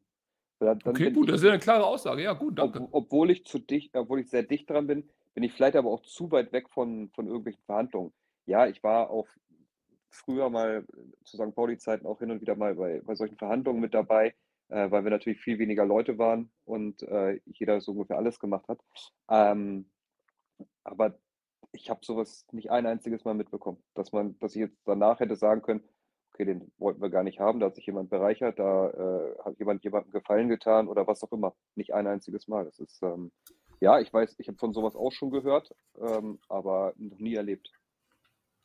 [0.59, 2.23] Dann, okay, gut, das ist eine klare Aussage.
[2.23, 2.81] Ja, gut, danke.
[2.81, 5.91] Ob, obwohl ich zu dicht, obwohl ich sehr dicht dran bin, bin ich vielleicht aber
[5.91, 8.11] auch zu weit weg von, von irgendwelchen Verhandlungen.
[8.47, 9.27] Ja, ich war auch
[10.09, 10.85] früher mal
[11.23, 11.53] zu St.
[11.53, 14.33] Pauli-Zeiten auch hin und wieder mal bei, bei solchen Verhandlungen mit dabei,
[14.69, 18.67] äh, weil wir natürlich viel weniger Leute waren und äh, jeder so ungefähr alles gemacht
[18.67, 18.79] hat.
[19.29, 19.91] Ähm,
[20.83, 21.19] aber
[21.71, 25.35] ich habe sowas nicht ein einziges Mal mitbekommen, dass man, dass ich jetzt danach hätte
[25.35, 25.83] sagen können,
[26.37, 29.57] okay, den wollten wir gar nicht haben, da hat sich jemand bereichert, da äh, hat
[29.57, 31.55] jemand jemandem Gefallen getan oder was auch immer.
[31.75, 32.65] Nicht ein einziges Mal.
[32.65, 33.31] Das ist, ähm,
[33.79, 37.71] ja, ich weiß, ich habe von sowas auch schon gehört, ähm, aber noch nie erlebt.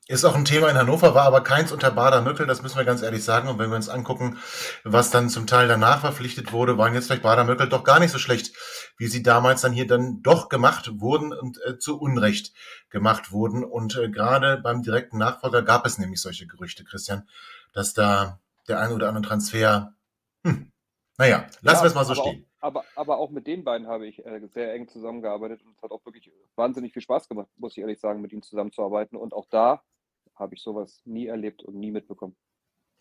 [0.08, 3.02] Ist auch ein Thema in Hannover, war aber keins unter Bader-Mückel, das müssen wir ganz
[3.02, 3.48] ehrlich sagen.
[3.48, 4.37] Und wenn wir uns angucken,
[4.82, 8.18] was dann zum Teil danach verpflichtet wurde, waren jetzt vielleicht Bader-Mückel doch gar nicht so
[8.18, 8.52] schlecht,
[8.98, 12.52] wie sie damals dann hier dann doch gemacht wurden und äh, zu Unrecht
[12.90, 13.62] gemacht wurden.
[13.62, 17.28] Und äh, gerade beim direkten Nachfolger gab es nämlich solche Gerüchte, Christian,
[17.72, 19.94] dass da der ein oder andere Transfer,
[20.44, 20.72] hm,
[21.18, 22.46] naja, lassen ja, wir es mal so stehen.
[22.61, 25.82] Auch, aber, aber auch mit den beiden habe ich äh, sehr eng zusammengearbeitet und es
[25.82, 29.16] hat auch wirklich wahnsinnig viel Spaß gemacht, muss ich ehrlich sagen, mit ihnen zusammenzuarbeiten.
[29.16, 29.82] Und auch da
[30.35, 32.37] habe ich sowas nie erlebt und nie mitbekommen.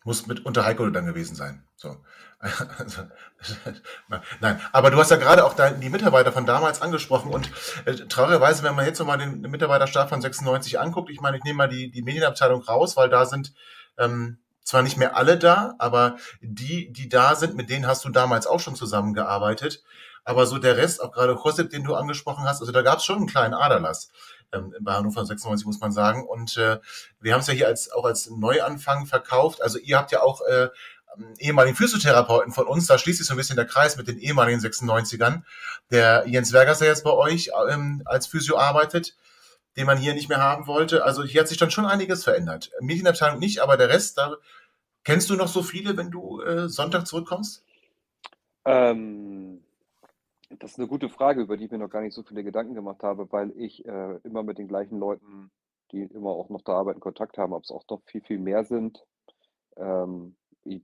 [0.04, 1.64] Muss mit unter Heiko dann gewesen sein.
[1.76, 1.96] So.
[2.40, 3.02] Also,
[4.40, 7.48] nein, aber du hast ja gerade auch die Mitarbeiter von damals angesprochen und
[7.84, 11.58] äh, traurigerweise, wenn man jetzt nochmal den Mitarbeiterstab von 96 anguckt, ich meine, ich nehme
[11.58, 13.54] mal die, die Medienabteilung raus, weil da sind
[13.96, 18.10] ähm, zwar nicht mehr alle da, aber die, die da sind, mit denen hast du
[18.10, 19.82] damals auch schon zusammengearbeitet.
[20.24, 23.04] Aber so der Rest, auch gerade Josep, den du angesprochen hast, also da gab es
[23.04, 24.10] schon einen kleinen Aderlass
[24.52, 26.24] ähm, bei Hannover 96, muss man sagen.
[26.24, 26.78] Und äh,
[27.20, 29.62] wir haben es ja hier als auch als Neuanfang verkauft.
[29.62, 30.68] Also ihr habt ja auch äh,
[31.38, 34.60] ehemaligen Physiotherapeuten von uns, da schließt sich so ein bisschen der Kreis mit den ehemaligen
[34.60, 35.42] 96ern.
[35.90, 39.16] Der Jens Wergers, der jetzt bei euch ähm, als Physio arbeitet,
[39.76, 41.04] den man hier nicht mehr haben wollte.
[41.04, 42.70] Also hier hat sich dann schon einiges verändert.
[42.80, 44.36] Medienabteilung nicht, aber der Rest, da
[45.04, 47.64] kennst du noch so viele, wenn du äh, Sonntag zurückkommst?
[48.64, 49.62] Ähm,
[50.58, 52.74] das ist eine gute Frage, über die ich mir noch gar nicht so viele Gedanken
[52.74, 55.50] gemacht habe, weil ich äh, immer mit den gleichen Leuten,
[55.90, 58.64] die immer auch noch da arbeiten, Kontakt haben, ob es auch noch viel, viel mehr
[58.64, 59.04] sind.
[59.76, 60.36] Ähm,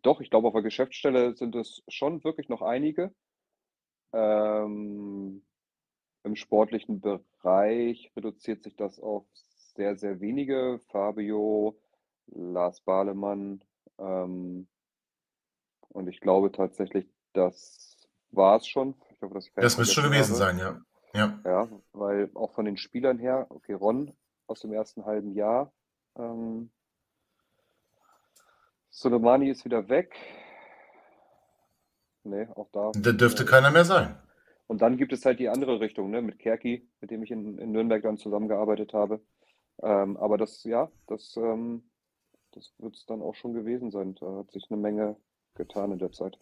[0.02, 3.12] doch, ich glaube, auf der Geschäftsstelle sind es schon wirklich noch einige.
[4.12, 5.42] Ähm,
[6.28, 9.24] Im sportlichen Bereich reduziert sich das auf
[9.56, 10.78] sehr, sehr wenige.
[10.88, 11.78] Fabio,
[12.26, 13.64] Lars Bahlemann.
[13.98, 14.68] Ähm,
[15.88, 17.96] und ich glaube tatsächlich, das
[18.30, 20.38] war es schon ich hoffe, ich Das müsste schon gewesen habe.
[20.38, 20.80] sein, ja.
[21.14, 21.40] ja.
[21.46, 24.12] Ja, weil auch von den Spielern her, okay, Ron
[24.48, 25.72] aus dem ersten halben Jahr.
[26.14, 26.70] Ähm,
[28.90, 30.14] Soleimani ist wieder weg.
[32.22, 32.92] Nee, auch da.
[32.94, 34.20] Da dürfte äh, keiner mehr sein.
[34.68, 37.58] Und dann gibt es halt die andere Richtung, ne, mit Kerki, mit dem ich in,
[37.58, 39.20] in Nürnberg dann zusammengearbeitet habe.
[39.82, 41.82] Ähm, aber das, ja, das, ähm,
[42.52, 44.14] das wird es dann auch schon gewesen sein.
[44.20, 45.16] Da hat sich eine Menge
[45.54, 46.38] getan in der Zeit.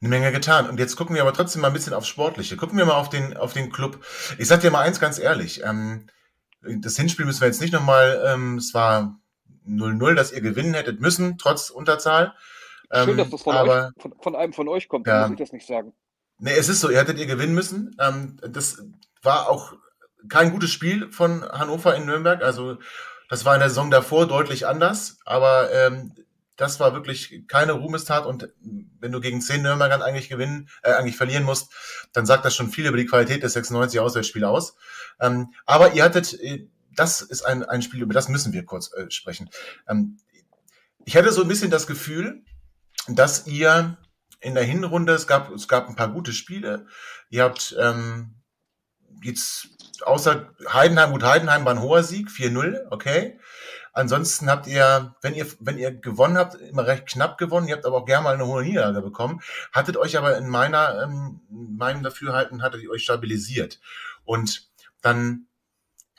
[0.00, 0.70] Eine Menge getan.
[0.70, 2.56] Und jetzt gucken wir aber trotzdem mal ein bisschen aufs Sportliche.
[2.56, 3.98] Gucken wir mal auf den, auf den Club.
[4.38, 5.62] Ich sag dir mal eins ganz ehrlich.
[5.64, 6.06] Ähm,
[6.62, 9.18] das Hinspiel müssen wir jetzt nicht nochmal, ähm, es war
[9.66, 12.32] 0-0, dass ihr gewinnen hättet müssen, trotz Unterzahl.
[12.92, 15.32] Schön, ähm, dass das von, aber, euch, von, von, einem von euch kommt, ja, muss
[15.32, 15.92] ich das nicht sagen.
[16.38, 17.96] Nee, es ist so, ihr hättet ihr gewinnen müssen.
[17.98, 18.82] Ähm, das
[19.22, 19.74] war auch
[20.28, 22.42] kein gutes Spiel von Hannover in Nürnberg.
[22.42, 22.78] Also
[23.28, 26.12] das war in der Saison davor deutlich anders, aber ähm,
[26.56, 28.48] das war wirklich keine Ruhmestat und
[29.00, 31.72] wenn du gegen zehn Nürnbergern eigentlich gewinnen, äh, eigentlich verlieren musst,
[32.12, 34.76] dann sagt das schon viel über die Qualität des 96 Auswärtsspiels aus.
[35.20, 38.90] Ähm, aber ihr hattet, äh, das ist ein, ein Spiel, über das müssen wir kurz
[38.94, 39.50] äh, sprechen.
[39.86, 40.18] Ähm,
[41.04, 42.42] ich hatte so ein bisschen das Gefühl,
[43.06, 43.98] dass ihr
[44.40, 46.86] in der Hinrunde, es gab, es gab ein paar gute Spiele.
[47.30, 48.34] Ihr habt ähm,
[49.22, 49.68] jetzt
[50.02, 53.38] außer Heidenheim, gut, Heidenheim war ein hoher Sieg, 4-0, okay.
[53.92, 57.66] Ansonsten habt ihr, wenn ihr, wenn ihr gewonnen habt, immer recht knapp gewonnen.
[57.66, 59.40] Ihr habt aber auch gerne mal eine hohe Niederlage bekommen.
[59.72, 63.80] Hattet euch aber in meiner, ähm, meinem Dafürhalten, hattet ihr euch stabilisiert.
[64.26, 64.68] Und
[65.00, 65.46] dann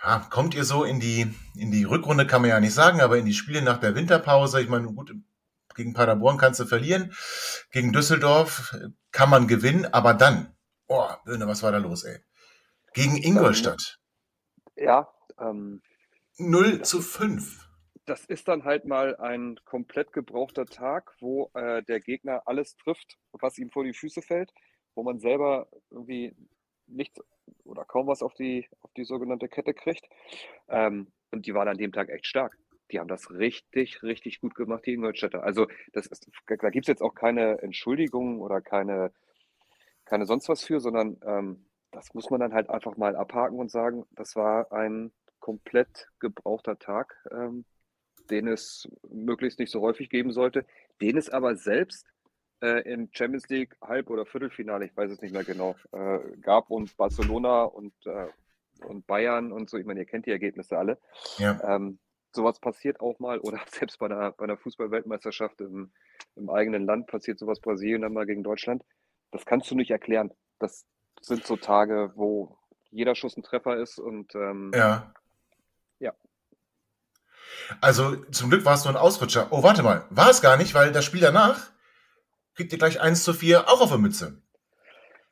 [0.03, 3.19] ja, kommt ihr so in die, in die Rückrunde, kann man ja nicht sagen, aber
[3.19, 4.59] in die Spiele nach der Winterpause.
[4.59, 5.13] Ich meine, gut,
[5.77, 7.13] gegen Paderborn kannst du verlieren.
[7.71, 8.75] Gegen Düsseldorf
[9.11, 10.53] kann man gewinnen, aber dann,
[10.87, 12.19] oh, Böhne, was war da los, ey?
[12.93, 13.99] Gegen Ingolstadt.
[14.75, 15.07] Ja.
[15.39, 15.81] Ähm,
[16.37, 17.69] 0 zu 5.
[18.05, 23.17] Das ist dann halt mal ein komplett gebrauchter Tag, wo äh, der Gegner alles trifft,
[23.33, 24.51] was ihm vor die Füße fällt,
[24.95, 26.35] wo man selber irgendwie
[26.87, 27.19] nichts
[27.63, 30.07] oder kaum was auf die, auf die sogenannte Kette kriegt.
[30.69, 32.57] Ähm, und die waren an dem Tag echt stark.
[32.91, 35.43] Die haben das richtig, richtig gut gemacht, die Ingolstädter.
[35.43, 39.11] Also das ist, da gibt es jetzt auch keine Entschuldigung oder keine,
[40.05, 43.71] keine sonst was für, sondern ähm, das muss man dann halt einfach mal abhaken und
[43.71, 47.65] sagen, das war ein komplett gebrauchter Tag, ähm,
[48.29, 50.65] den es möglichst nicht so häufig geben sollte,
[51.01, 52.07] den es aber selbst
[52.61, 56.69] äh, im Champions League Halb- oder Viertelfinale, ich weiß es nicht mehr genau, äh, gab
[56.69, 58.27] und Barcelona und, äh,
[58.85, 60.99] und Bayern und so, ich meine, ihr kennt die Ergebnisse alle.
[61.37, 61.59] Ja.
[61.75, 61.99] Ähm,
[62.33, 65.91] sowas passiert auch mal oder selbst bei einer, bei einer Fußball-Weltmeisterschaft im,
[66.35, 68.83] im eigenen Land passiert sowas Brasilien dann mal gegen Deutschland.
[69.31, 70.31] Das kannst du nicht erklären.
[70.59, 70.85] Das,
[71.21, 72.57] sind so Tage, wo
[72.89, 75.13] jeder Schuss ein Treffer ist und ähm, ja.
[75.99, 76.13] Ja.
[77.81, 79.47] Also zum Glück war es nur ein Ausrutscher.
[79.51, 81.71] Oh, warte mal, war es gar nicht, weil das Spiel danach
[82.55, 84.41] kriegt ihr gleich 1 zu 4 auch auf der Mütze.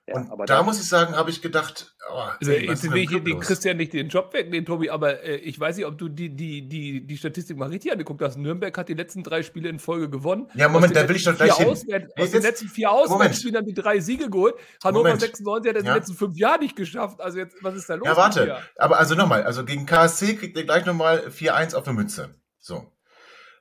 [0.08, 3.39] Ja, und da muss ich sagen, habe ich gedacht, oh, also, jetzt will ich den
[3.39, 6.70] Christian nicht den Job wegnehmen, Tobi, aber äh, ich weiß nicht, ob du die, die,
[6.70, 8.38] die, die Statistik mal richtig angeguckt hast.
[8.38, 10.48] Nürnberg hat die letzten drei Spiele in Folge gewonnen.
[10.54, 11.70] Ja, Moment, da will ich doch gleich hin.
[11.70, 14.54] Aus den letzten vier Auswärtsspielen haben die drei Siege geholt.
[14.84, 15.22] Hannover Moment.
[15.22, 15.89] 96 hat das ja.
[15.89, 17.20] in den letzten fünf Jahren nicht geschafft.
[17.20, 18.06] Also jetzt, was ist da los?
[18.06, 18.58] Ja, warte.
[18.78, 22.36] Aber also nochmal, also gegen KSC kriegt ihr gleich nochmal 4-1 auf der Mütze.
[22.60, 22.91] So.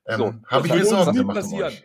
[0.07, 1.85] Ähm, so Habe ich mir Sorgen gemacht um euch.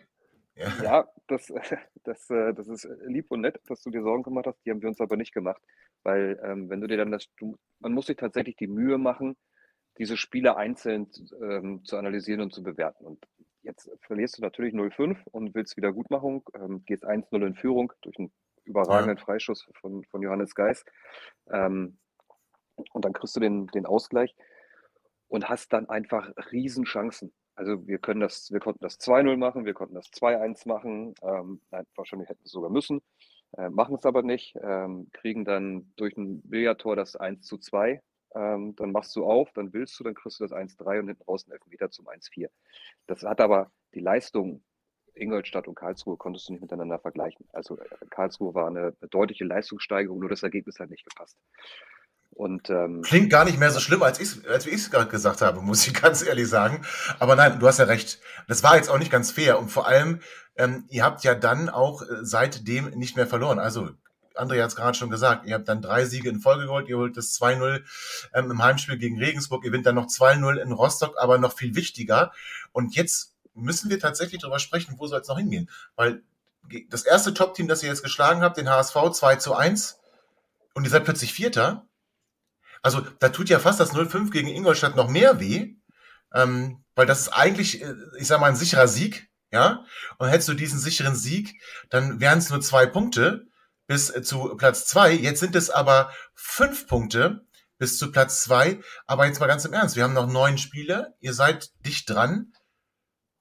[0.60, 0.82] Ja.
[0.82, 1.46] ja, das,
[2.04, 4.58] das, äh, das ist lieb und nett, dass du dir Sorgen gemacht hast.
[4.64, 5.62] Die haben wir uns aber nicht gemacht.
[6.02, 9.36] Weil, ähm, wenn du dir dann das, du, man muss sich tatsächlich die Mühe machen,
[9.98, 11.10] diese Spiele einzeln
[11.42, 13.06] ähm, zu analysieren und zu bewerten.
[13.06, 13.26] Und
[13.62, 18.32] jetzt verlierst du natürlich 0-5 und willst Wiedergutmachung, ähm, gehst 1-0 in Führung durch einen
[18.64, 19.24] überragenden ja.
[19.24, 20.84] Freischuss von, von Johannes Geis.
[21.50, 21.98] Ähm,
[22.92, 24.34] und dann kriegst du den, den Ausgleich
[25.28, 27.32] und hast dann einfach Riesenchancen.
[27.60, 31.14] Also wir können das, wir konnten das 2-0 machen, wir konnten das 2-1 machen.
[31.22, 33.02] Ähm, nein, wahrscheinlich hätten wir es sogar müssen.
[33.58, 38.00] Äh, machen es aber nicht, ähm, kriegen dann durch ein Billardtor das 1 zu 2.
[38.34, 41.22] Ähm, dann machst du auf, dann willst du, dann kriegst du das 1-3 und hinten
[41.24, 42.48] raus einen Elfmeter zum 1-4.
[43.06, 44.62] Das hat aber die Leistung
[45.14, 47.46] Ingolstadt und Karlsruhe konntest du nicht miteinander vergleichen.
[47.52, 51.36] Also äh, Karlsruhe war eine deutliche Leistungssteigerung, nur das Ergebnis hat nicht gepasst.
[52.30, 55.42] Und, ähm, Klingt gar nicht mehr so schlimm, als ich als ich es gerade gesagt
[55.42, 56.84] habe, muss ich ganz ehrlich sagen.
[57.18, 58.20] Aber nein, du hast ja recht.
[58.48, 59.58] Das war jetzt auch nicht ganz fair.
[59.58, 60.20] Und vor allem,
[60.56, 63.58] ähm, ihr habt ja dann auch äh, seitdem nicht mehr verloren.
[63.58, 63.90] Also,
[64.36, 66.88] André hat es gerade schon gesagt, ihr habt dann drei Siege in Folge geholt.
[66.88, 67.82] Ihr holt das 2-0
[68.32, 69.64] ähm, im Heimspiel gegen Regensburg.
[69.64, 72.32] Ihr gewinnt dann noch 2-0 in Rostock, aber noch viel wichtiger.
[72.72, 75.68] Und jetzt müssen wir tatsächlich darüber sprechen, wo soll es noch hingehen?
[75.96, 76.22] Weil
[76.88, 79.98] das erste Top-Team, das ihr jetzt geschlagen habt, den HSV 2 zu 1,
[80.74, 81.86] und ihr seid plötzlich Vierter
[82.82, 85.76] also da tut ja fast das 0-5 gegen Ingolstadt noch mehr weh,
[86.34, 89.84] ähm, weil das ist eigentlich, äh, ich sag mal, ein sicherer Sieg, ja.
[90.18, 93.46] Und hättest du diesen sicheren Sieg, dann wären es nur zwei Punkte
[93.86, 95.12] bis äh, zu Platz zwei.
[95.12, 97.46] Jetzt sind es aber fünf Punkte
[97.78, 98.80] bis zu Platz zwei.
[99.06, 102.52] Aber jetzt mal ganz im Ernst, wir haben noch neun Spiele, ihr seid dicht dran.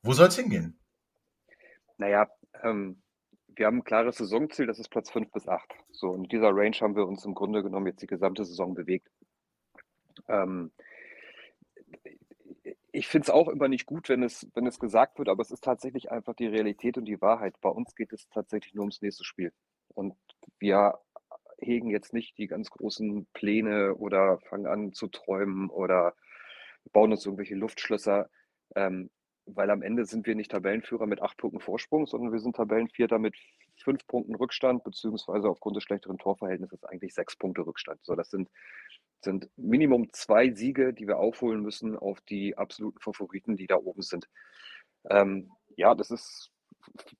[0.01, 0.79] Wo soll es hingehen?
[1.97, 2.27] Naja,
[2.63, 3.03] ähm,
[3.55, 5.69] wir haben ein klares Saisonziel, das ist Platz fünf bis acht.
[5.91, 9.09] So, in dieser Range haben wir uns im Grunde genommen jetzt die gesamte Saison bewegt.
[10.27, 10.71] Ähm,
[12.91, 15.51] ich finde es auch immer nicht gut, wenn es, wenn es gesagt wird, aber es
[15.51, 17.55] ist tatsächlich einfach die Realität und die Wahrheit.
[17.61, 19.53] Bei uns geht es tatsächlich nur ums nächste Spiel.
[19.89, 20.15] Und
[20.59, 20.99] wir
[21.59, 26.13] hegen jetzt nicht die ganz großen Pläne oder fangen an zu träumen oder
[26.91, 28.29] bauen uns irgendwelche Luftschlösser,
[28.75, 29.09] ähm,
[29.45, 33.19] weil am Ende sind wir nicht Tabellenführer mit acht Punkten Vorsprung, sondern wir sind Tabellenvierter
[33.19, 33.35] mit
[33.83, 37.99] fünf Punkten Rückstand, beziehungsweise aufgrund des schlechteren Torverhältnisses eigentlich sechs Punkte Rückstand.
[38.03, 38.49] So, das sind,
[39.21, 44.01] sind Minimum zwei Siege, die wir aufholen müssen auf die absoluten Favoriten, die da oben
[44.01, 44.29] sind.
[45.09, 46.51] Ähm, ja, das ist,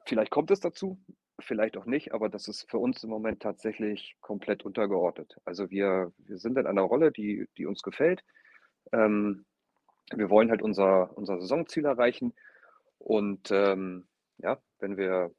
[0.06, 1.00] vielleicht kommt es dazu,
[1.40, 5.38] vielleicht auch nicht, aber das ist für uns im Moment tatsächlich komplett untergeordnet.
[5.46, 8.24] Also wir, wir sind in einer Rolle, die, die uns gefällt.
[8.92, 9.46] Ähm,
[10.14, 12.34] wir wollen halt unser, unser Saisonziel erreichen.
[12.98, 14.08] Und ähm,
[14.38, 15.32] ja, wenn wir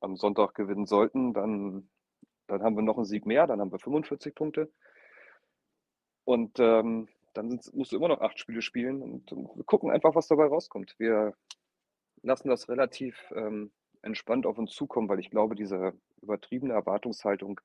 [0.00, 1.88] am Sonntag gewinnen sollten, dann,
[2.46, 4.70] dann haben wir noch einen Sieg mehr, dann haben wir 45 Punkte.
[6.24, 10.14] Und ähm, dann musst du immer noch acht Spiele spielen und, und, wir gucken einfach,
[10.14, 10.94] was dabei rauskommt.
[10.98, 11.34] Wir
[12.22, 17.60] lassen das relativ ähm, entspannt auf uns zukommen, weil ich glaube, diese übertriebene Erwartungshaltung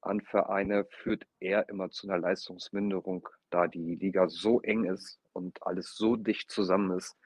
[0.00, 5.62] an Vereine führt eher immer zu einer Leistungsminderung, da die Liga so eng ist und
[5.66, 7.16] alles so dicht zusammen ist,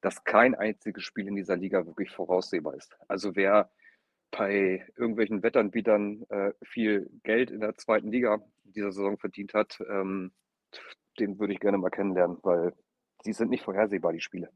[0.00, 2.96] dass kein einziges Spiel in dieser Liga wirklich voraussehbar ist.
[3.08, 3.70] Also wer
[4.30, 10.32] bei irgendwelchen Wettanbietern äh, viel Geld in der zweiten Liga dieser Saison verdient hat, ähm,
[11.18, 12.74] den würde ich gerne mal kennenlernen, weil
[13.22, 14.50] sie sind nicht vorhersehbar, die Spiele.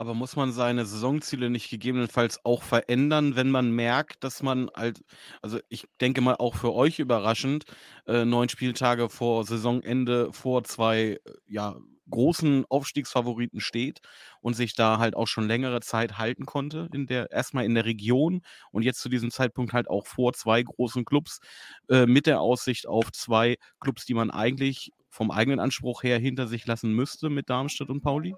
[0.00, 5.04] Aber muss man seine Saisonziele nicht gegebenenfalls auch verändern, wenn man merkt, dass man halt,
[5.42, 7.64] also ich denke mal auch für euch überraschend,
[8.06, 11.76] äh, neun Spieltage vor Saisonende vor zwei äh, ja,
[12.10, 14.00] großen Aufstiegsfavoriten steht
[14.40, 17.84] und sich da halt auch schon längere Zeit halten konnte, in der, erstmal in der
[17.84, 18.42] Region
[18.72, 21.40] und jetzt zu diesem Zeitpunkt halt auch vor zwei großen Clubs,
[21.88, 26.46] äh, mit der Aussicht auf zwei Clubs, die man eigentlich vom eigenen Anspruch her hinter
[26.46, 28.34] sich lassen müsste mit Darmstadt und Pauli?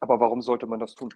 [0.00, 1.12] Aber warum sollte man das tun?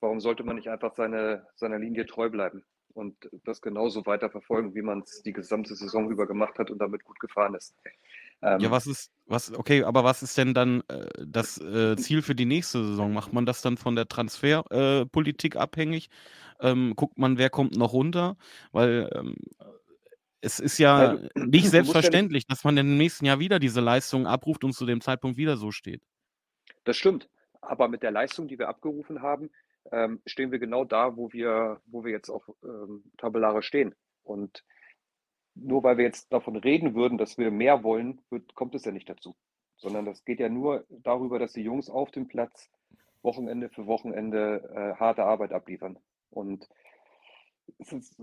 [0.00, 4.74] Warum sollte man nicht einfach seine, seiner Linie treu bleiben und das genauso weiter verfolgen,
[4.74, 7.74] wie man es die gesamte Saison über gemacht hat und damit gut gefahren ist?
[8.42, 12.22] Ähm, ja, was ist, was, okay, aber was ist denn dann äh, das äh, Ziel
[12.22, 13.12] für die nächste Saison?
[13.12, 16.08] Macht man das dann von der Transferpolitik äh, abhängig?
[16.60, 18.36] Ähm, guckt man, wer kommt noch runter?
[18.72, 19.36] Weil ähm,
[20.40, 24.64] es ist ja, ja nicht selbstverständlich, dass man im nächsten Jahr wieder diese Leistung abruft
[24.64, 26.02] und zu dem Zeitpunkt wieder so steht.
[26.84, 27.28] Das stimmt.
[27.60, 29.50] Aber mit der Leistung, die wir abgerufen haben,
[29.92, 33.94] ähm, stehen wir genau da, wo wir, wo wir jetzt auch ähm, tabellare stehen.
[34.22, 34.64] Und
[35.60, 38.92] nur weil wir jetzt davon reden würden, dass wir mehr wollen, wird, kommt es ja
[38.92, 39.34] nicht dazu.
[39.76, 42.70] Sondern das geht ja nur darüber, dass die Jungs auf dem Platz
[43.22, 45.98] Wochenende für Wochenende äh, harte Arbeit abliefern.
[46.30, 46.68] Und
[47.78, 48.16] ist,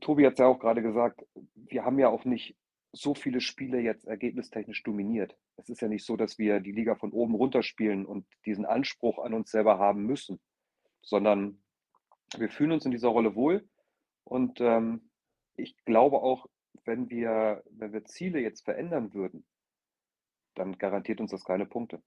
[0.00, 2.56] Tobi hat es ja auch gerade gesagt, wir haben ja auch nicht
[2.92, 5.36] so viele Spiele jetzt ergebnistechnisch dominiert.
[5.56, 8.64] Es ist ja nicht so, dass wir die Liga von oben runter spielen und diesen
[8.64, 10.40] Anspruch an uns selber haben müssen,
[11.02, 11.62] sondern
[12.36, 13.68] wir fühlen uns in dieser Rolle wohl.
[14.22, 15.10] Und ähm,
[15.56, 16.46] ich glaube auch,
[16.84, 19.44] wenn wir, wenn wir Ziele jetzt verändern würden,
[20.54, 22.02] dann garantiert uns das keine Punkte.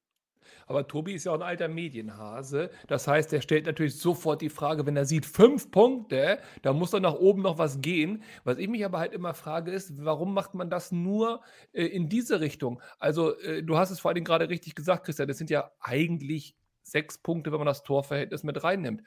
[0.66, 2.70] Aber Tobi ist ja auch ein alter Medienhase.
[2.88, 6.92] Das heißt, er stellt natürlich sofort die Frage, wenn er sieht fünf Punkte, da muss
[6.92, 8.24] doch nach oben noch was gehen.
[8.44, 11.42] Was ich mich aber halt immer frage, ist, warum macht man das nur
[11.74, 12.82] äh, in diese Richtung?
[13.00, 16.56] Also, äh, du hast es vor allem gerade richtig gesagt, Christian, das sind ja eigentlich
[16.92, 19.04] sechs Punkte, wenn man das Torverhältnis mit reinnimmt.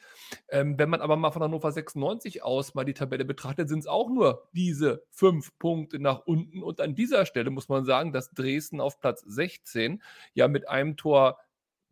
[0.48, 3.86] Ähm, wenn man aber mal von Hannover 96 aus mal die Tabelle betrachtet, sind es
[3.86, 6.62] auch nur diese fünf Punkte nach unten.
[6.62, 10.02] Und an dieser Stelle muss man sagen, dass Dresden auf Platz 16
[10.34, 11.38] ja mit einem Tor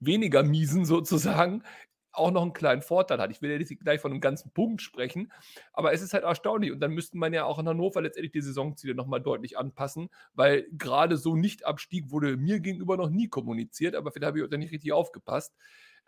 [0.01, 1.62] weniger miesen sozusagen
[2.18, 3.31] auch noch einen kleinen Vorteil hat.
[3.31, 5.33] Ich will ja nicht gleich von einem ganzen Punkt sprechen,
[5.72, 6.72] aber es ist halt erstaunlich.
[6.72, 10.66] Und dann müsste man ja auch in Hannover letztendlich die Saisonziele nochmal deutlich anpassen, weil
[10.72, 14.72] gerade so Nicht-Abstieg wurde mir gegenüber noch nie kommuniziert, aber vielleicht habe ich da nicht
[14.72, 15.54] richtig aufgepasst.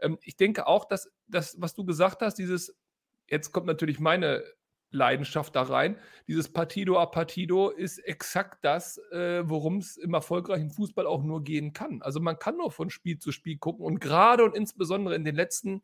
[0.01, 2.77] Ähm, ich denke auch, dass das, was du gesagt hast, dieses,
[3.29, 4.42] jetzt kommt natürlich meine
[4.90, 5.96] Leidenschaft da rein.
[6.26, 11.44] Dieses Partido a Partido ist exakt das, äh, worum es im erfolgreichen Fußball auch nur
[11.44, 12.03] gehen kann.
[12.03, 15.35] Also man kann nur von Spiel zu Spiel gucken und gerade und insbesondere in den
[15.35, 15.83] letzten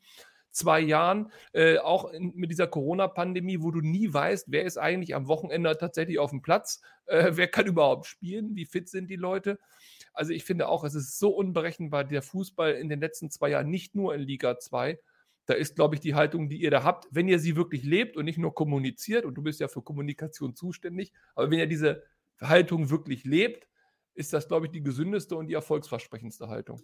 [0.56, 5.14] zwei Jahren, äh, auch in, mit dieser Corona-Pandemie, wo du nie weißt, wer ist eigentlich
[5.14, 9.16] am Wochenende tatsächlich auf dem Platz, äh, wer kann überhaupt spielen, wie fit sind die
[9.16, 9.58] Leute.
[10.12, 13.68] Also ich finde auch, es ist so unberechenbar, der Fußball in den letzten zwei Jahren,
[13.68, 14.98] nicht nur in Liga 2,
[15.46, 18.16] da ist, glaube ich, die Haltung, die ihr da habt, wenn ihr sie wirklich lebt
[18.16, 22.02] und nicht nur kommuniziert, und du bist ja für Kommunikation zuständig, aber wenn ihr diese
[22.40, 23.68] Haltung wirklich lebt,
[24.14, 26.80] ist das, glaube ich, die gesündeste und die erfolgsversprechendste Haltung.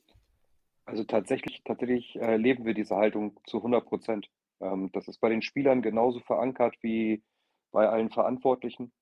[0.84, 4.30] Also tatsächlich, tatsächlich äh, leben wir diese Haltung zu 100 Prozent.
[4.60, 7.22] Ähm, das ist bei den Spielern genauso verankert wie
[7.70, 8.92] bei allen Verantwortlichen.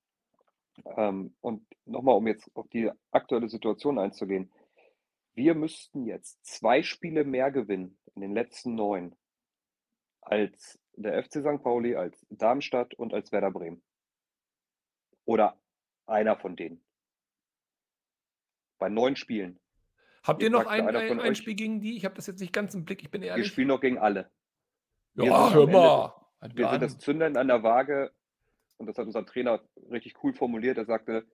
[0.95, 4.51] Ähm, und nochmal, um jetzt auf die aktuelle Situation einzugehen.
[5.33, 9.15] Wir müssten jetzt zwei Spiele mehr gewinnen in den letzten neun,
[10.21, 11.63] als der FC St.
[11.63, 13.81] Pauli, als Darmstadt und als Werder Bremen.
[15.25, 15.59] Oder
[16.05, 16.83] einer von denen.
[18.77, 19.59] Bei neun Spielen.
[20.23, 21.97] Habt ihr, noch ein, ein, ein Spiel gegen die?
[21.97, 23.45] Ich habe das jetzt nicht ganz im Blick, ich bin ehrlich.
[23.45, 24.31] Wir spielen noch gegen alle.
[25.15, 26.13] Ja, hör mal.
[26.41, 28.11] Ende, wir sind das Zündern an der Waage
[28.77, 29.61] und das hat unser Trainer
[29.91, 30.77] richtig cool formuliert.
[30.77, 31.25] Er sagte,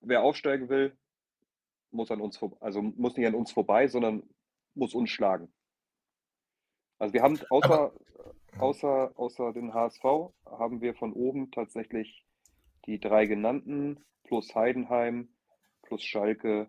[0.00, 0.96] wer aufsteigen will,
[1.90, 4.22] muss an uns also muss nicht an uns vorbei, sondern
[4.74, 5.52] muss uns schlagen.
[7.00, 7.92] Also wir haben außer, Aber,
[8.58, 10.04] außer, außer den HSV
[10.44, 12.26] haben wir von oben tatsächlich
[12.84, 15.30] die drei genannten plus Heidenheim
[15.82, 16.68] plus Schalke.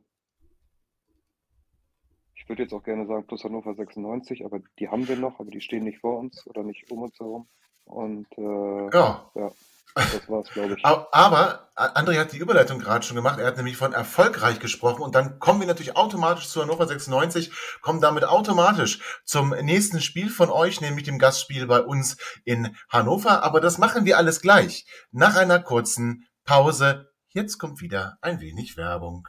[2.33, 5.51] Ich würde jetzt auch gerne sagen plus Hannover 96, aber die haben wir noch, aber
[5.51, 7.49] die stehen nicht vor uns oder nicht um uns herum.
[7.91, 9.29] Und äh, ja.
[9.35, 9.51] ja.
[9.93, 10.85] Das war's, glaube ich.
[10.85, 13.39] Aber André hat die Überleitung gerade schon gemacht.
[13.39, 15.01] Er hat nämlich von erfolgreich gesprochen.
[15.01, 20.29] Und dann kommen wir natürlich automatisch zu Hannover 96, kommen damit automatisch zum nächsten Spiel
[20.29, 23.43] von euch, nämlich dem Gastspiel bei uns in Hannover.
[23.43, 24.85] Aber das machen wir alles gleich.
[25.11, 27.11] Nach einer kurzen Pause.
[27.33, 29.27] Jetzt kommt wieder ein wenig Werbung.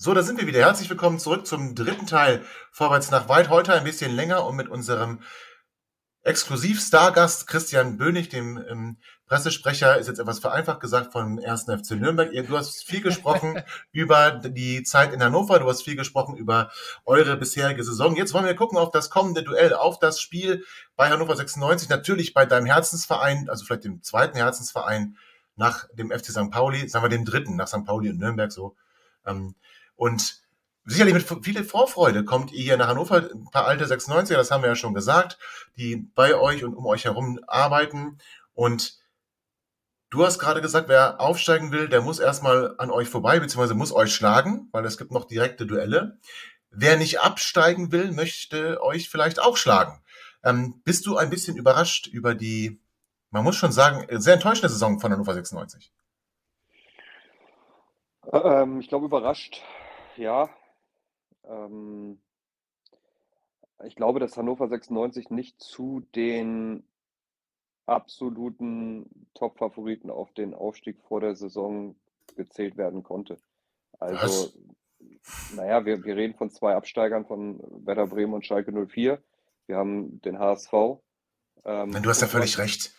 [0.00, 0.60] So, da sind wir wieder.
[0.60, 3.48] Herzlich willkommen zurück zum dritten Teil Vorwärts nach weit.
[3.48, 5.22] Heute ein bisschen länger und mit unserem
[6.28, 8.98] Exklusiv-Stargast Christian Bönig, dem ähm,
[9.28, 11.62] Pressesprecher, ist jetzt etwas vereinfacht gesagt von 1.
[11.62, 12.30] FC Nürnberg.
[12.46, 13.62] Du hast viel gesprochen
[13.92, 16.70] über die Zeit in Hannover, du hast viel gesprochen über
[17.06, 18.14] eure bisherige Saison.
[18.14, 20.66] Jetzt wollen wir gucken auf das kommende Duell, auf das Spiel
[20.96, 25.16] bei Hannover 96, natürlich bei deinem Herzensverein, also vielleicht dem zweiten Herzensverein
[25.56, 26.50] nach dem FC St.
[26.50, 27.86] Pauli, sagen wir dem dritten, nach St.
[27.86, 28.76] Pauli und Nürnberg so.
[29.24, 29.54] Ähm,
[29.96, 30.42] und
[30.88, 34.62] sicherlich mit viel Vorfreude kommt ihr hier nach Hannover, ein paar alte 96er, das haben
[34.62, 35.38] wir ja schon gesagt,
[35.76, 38.18] die bei euch und um euch herum arbeiten.
[38.54, 38.98] Und
[40.08, 43.92] du hast gerade gesagt, wer aufsteigen will, der muss erstmal an euch vorbei, beziehungsweise muss
[43.92, 46.18] euch schlagen, weil es gibt noch direkte Duelle.
[46.70, 50.02] Wer nicht absteigen will, möchte euch vielleicht auch schlagen.
[50.42, 52.80] Ähm, bist du ein bisschen überrascht über die,
[53.30, 55.92] man muss schon sagen, sehr enttäuschende Saison von Hannover 96?
[58.32, 59.62] Ähm, ich glaube, überrascht,
[60.16, 60.48] ja.
[61.48, 62.20] Ähm,
[63.84, 66.84] ich glaube, dass Hannover 96 nicht zu den
[67.86, 71.94] absoluten Top-Favoriten auf den Aufstieg vor der Saison
[72.36, 73.38] gezählt werden konnte.
[73.98, 74.58] Also, Was?
[75.54, 79.22] naja, wir, wir reden von zwei Absteigern von Werder Bremen und Schalke 04.
[79.66, 80.72] Wir haben den HSV.
[81.64, 82.94] Ähm, du hast ja völlig recht.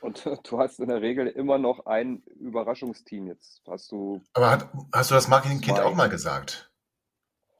[0.00, 3.28] Und du hast in der Regel immer noch ein Überraschungsteam.
[3.28, 4.20] Jetzt hast du.
[4.34, 6.71] Aber hat, hast du das Marketing-Kind auch mal gesagt?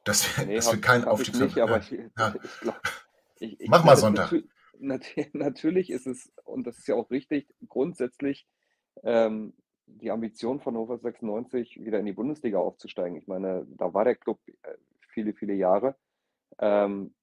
[0.05, 2.35] Dass wir, nee, dass wir keinen Aufstieg nicht, aber ich, ja.
[2.43, 2.81] ich, glaub,
[3.39, 4.33] ich, ich Mach mal Sonntag.
[5.33, 8.49] Natürlich ist es, und das ist ja auch richtig, grundsätzlich
[9.05, 9.55] ähm,
[9.87, 13.17] die Ambition von Hannover 96 wieder in die Bundesliga aufzusteigen.
[13.17, 14.75] Ich meine, da war der Club äh,
[15.09, 15.97] viele, viele Jahre.
[16.59, 17.15] Ähm,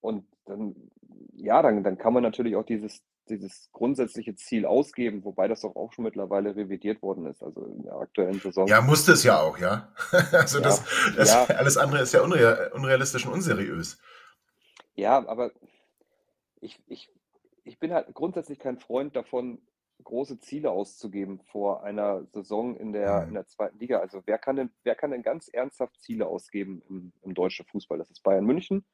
[0.00, 0.90] und dann,
[1.34, 3.02] ja, dann, dann kann man natürlich auch dieses,
[3.38, 7.82] dieses grundsätzliche Ziel ausgeben, wobei das doch auch schon mittlerweile revidiert worden ist, also in
[7.82, 8.66] der aktuellen Saison.
[8.66, 9.92] Ja, musste es ja auch, ja.
[10.32, 10.84] also ja, das,
[11.16, 11.44] das ja.
[11.44, 13.98] alles andere ist ja unreal, unrealistisch und unseriös.
[14.94, 15.52] Ja, aber
[16.60, 17.10] ich, ich,
[17.64, 19.60] ich bin halt grundsätzlich kein Freund davon,
[20.04, 23.28] große Ziele auszugeben vor einer Saison in der, mhm.
[23.28, 23.98] in der zweiten Liga.
[23.98, 27.98] Also wer kann denn, wer kann denn ganz ernsthaft Ziele ausgeben im, im deutschen Fußball?
[27.98, 28.84] Das ist Bayern München.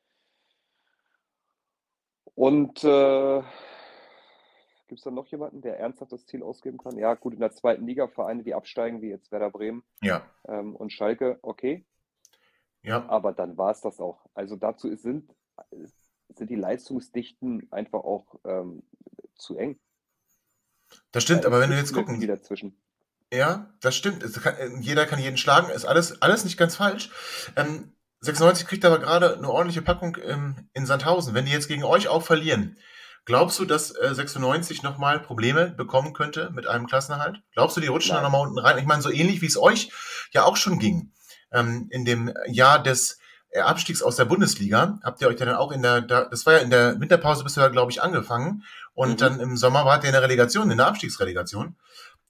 [2.35, 3.43] Und äh,
[4.89, 6.97] Gibt es da noch jemanden, der ernsthaft das Ziel ausgeben kann?
[6.97, 10.25] Ja, gut, in der zweiten Liga Vereine, die absteigen, wie jetzt Werder Bremen ja.
[10.47, 11.85] ähm, und Schalke, okay.
[12.83, 13.05] Ja.
[13.09, 14.27] Aber dann war es das auch.
[14.35, 15.35] Also dazu sind,
[16.29, 18.85] sind die Leistungsdichten einfach auch ähm,
[19.35, 19.79] zu eng.
[21.11, 22.25] Das stimmt, da aber wenn du jetzt gucken.
[22.25, 22.81] Dazwischen.
[23.33, 24.23] Ja, das stimmt.
[24.41, 27.11] Kann, jeder kann jeden schlagen, ist alles, alles nicht ganz falsch.
[27.57, 31.35] Ähm, 96 kriegt aber gerade eine ordentliche Packung ähm, in Sandhausen.
[31.35, 32.77] Wenn die jetzt gegen euch auch verlieren,
[33.27, 37.43] Glaubst du, dass äh, 96 nochmal Probleme bekommen könnte mit einem Klassenerhalt?
[37.53, 38.23] Glaubst du, die rutschen Nein.
[38.23, 38.79] da nochmal unten rein?
[38.79, 39.91] Ich meine, so ähnlich wie es euch
[40.31, 41.13] ja auch schon ging.
[41.53, 43.19] Ähm, in dem Jahr des
[43.51, 46.55] äh, Abstiegs aus der Bundesliga habt ihr euch dann auch in der, da, das war
[46.55, 48.63] ja in der Winterpause ja, glaube ich, angefangen.
[48.95, 49.17] Und mhm.
[49.17, 51.77] dann im Sommer wart ihr in der Relegation, in der Abstiegsrelegation.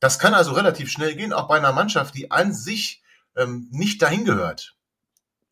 [0.00, 3.02] Das kann also relativ schnell gehen, auch bei einer Mannschaft, die an sich
[3.36, 4.76] ähm, nicht dahin gehört.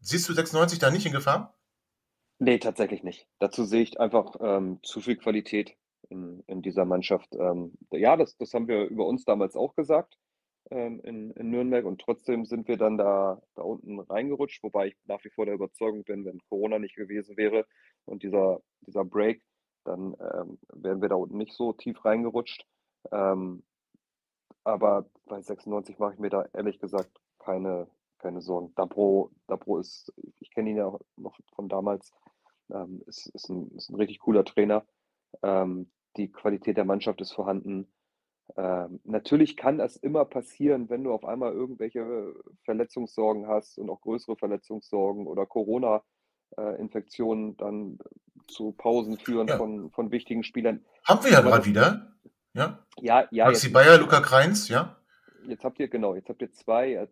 [0.00, 1.53] Siehst du 96 da nicht in Gefahr?
[2.38, 3.28] Nee, tatsächlich nicht.
[3.38, 5.76] Dazu sehe ich einfach ähm, zu viel Qualität
[6.10, 7.34] in, in dieser Mannschaft.
[7.34, 10.18] Ähm, ja, das, das haben wir über uns damals auch gesagt
[10.70, 14.96] ähm, in, in Nürnberg und trotzdem sind wir dann da, da unten reingerutscht, wobei ich
[15.04, 17.66] nach wie vor der Überzeugung bin, wenn Corona nicht gewesen wäre
[18.04, 19.42] und dieser, dieser Break,
[19.84, 22.66] dann ähm, wären wir da unten nicht so tief reingerutscht.
[23.12, 23.62] Ähm,
[24.64, 27.86] aber bei 96 mache ich mir da ehrlich gesagt keine,
[28.18, 28.72] keine Sorgen.
[28.76, 32.12] Dabro, Dabro ist, ich kenne ihn ja noch von damals,
[32.72, 34.84] ähm, ist, ist, ein, ist ein richtig cooler Trainer.
[35.42, 37.88] Ähm, die Qualität der Mannschaft ist vorhanden.
[38.56, 42.34] Ähm, natürlich kann das immer passieren, wenn du auf einmal irgendwelche
[42.64, 47.98] Verletzungssorgen hast und auch größere Verletzungssorgen oder Corona-Infektionen äh, dann
[48.46, 49.56] zu Pausen führen ja.
[49.56, 50.84] von, von wichtigen Spielern.
[51.04, 52.12] Haben wir ja gerade wieder.
[52.52, 53.26] Ja, ja.
[53.30, 54.98] ja Maxi Bayer, Luca Kreins, ja.
[55.46, 57.08] Jetzt habt ihr, genau, jetzt habt ihr zwei, äh,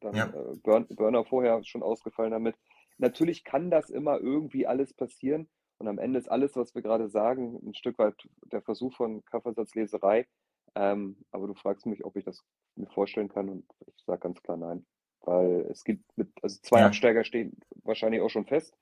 [0.00, 0.26] dann ja.
[0.26, 2.54] äh, Burn, Burner vorher schon ausgefallen damit.
[2.98, 5.48] Natürlich kann das immer irgendwie alles passieren.
[5.78, 8.14] Und am Ende ist alles, was wir gerade sagen, ein Stück weit
[8.46, 10.26] der Versuch von Kaffeesatzleserei.
[10.74, 12.44] Ähm, aber du fragst mich, ob ich das
[12.74, 14.84] mir vorstellen kann und ich sage ganz klar nein.
[15.20, 16.86] Weil es gibt mit, also zwei ja.
[16.86, 18.76] Absteiger stehen wahrscheinlich auch schon fest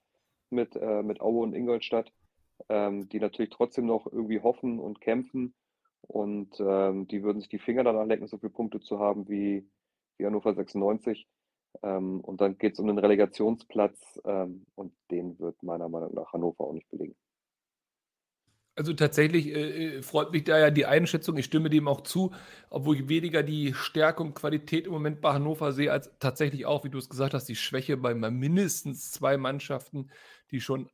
[0.51, 2.13] mit, äh, mit Aue und Ingolstadt,
[2.69, 5.55] ähm, die natürlich trotzdem noch irgendwie hoffen und kämpfen.
[6.03, 9.69] Und ähm, die würden sich die Finger danach lecken, so viele Punkte zu haben wie,
[10.19, 11.27] wie Hannover 96.
[11.83, 16.33] Ähm, und dann geht es um den Relegationsplatz ähm, und den wird meiner Meinung nach
[16.33, 17.17] Hannover auch nicht belegen.
[18.79, 22.33] Also tatsächlich äh, äh, freut mich da ja die Einschätzung, ich stimme dem auch zu,
[22.69, 26.85] obwohl ich weniger die Stärke und Qualität im Moment bei Hannover sehe, als tatsächlich auch,
[26.85, 30.11] wie du es gesagt hast, die Schwäche bei mindestens zwei Mannschaften,
[30.51, 30.91] die schon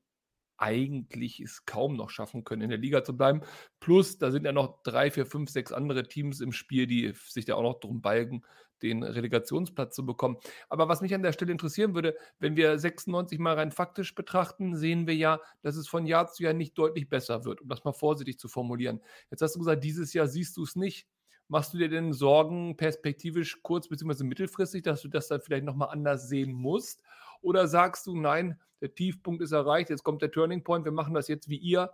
[0.58, 3.40] eigentlich es kaum noch schaffen können, in der Liga zu bleiben.
[3.80, 7.46] Plus, da sind ja noch drei, vier, fünf, sechs andere Teams im Spiel, die sich
[7.46, 8.44] da auch noch drum balgen,
[8.82, 10.36] den Relegationsplatz zu bekommen.
[10.68, 14.76] Aber was mich an der Stelle interessieren würde, wenn wir 96 mal rein faktisch betrachten,
[14.76, 17.84] sehen wir ja, dass es von Jahr zu Jahr nicht deutlich besser wird, um das
[17.84, 19.00] mal vorsichtig zu formulieren.
[19.30, 21.06] Jetzt hast du gesagt, dieses Jahr siehst du es nicht.
[21.48, 24.24] Machst du dir denn Sorgen perspektivisch kurz- bzw.
[24.24, 27.02] mittelfristig, dass du das dann vielleicht nochmal anders sehen musst?
[27.42, 31.14] Oder sagst du, nein, der Tiefpunkt ist erreicht, jetzt kommt der Turning Point, wir machen
[31.14, 31.90] das jetzt wie ihr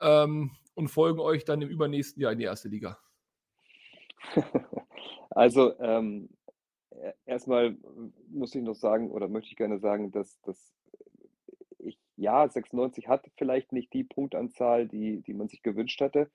[0.00, 2.98] ähm, und folgen euch dann im übernächsten Jahr in die erste Liga?
[5.30, 6.28] Also ähm,
[6.90, 7.76] e-, erstmal
[8.28, 10.74] muss ich noch sagen oder möchte ich gerne sagen, dass, dass
[11.78, 16.30] ich, ja, 96 hat vielleicht nicht die Punktanzahl, die, die man sich gewünscht hatte.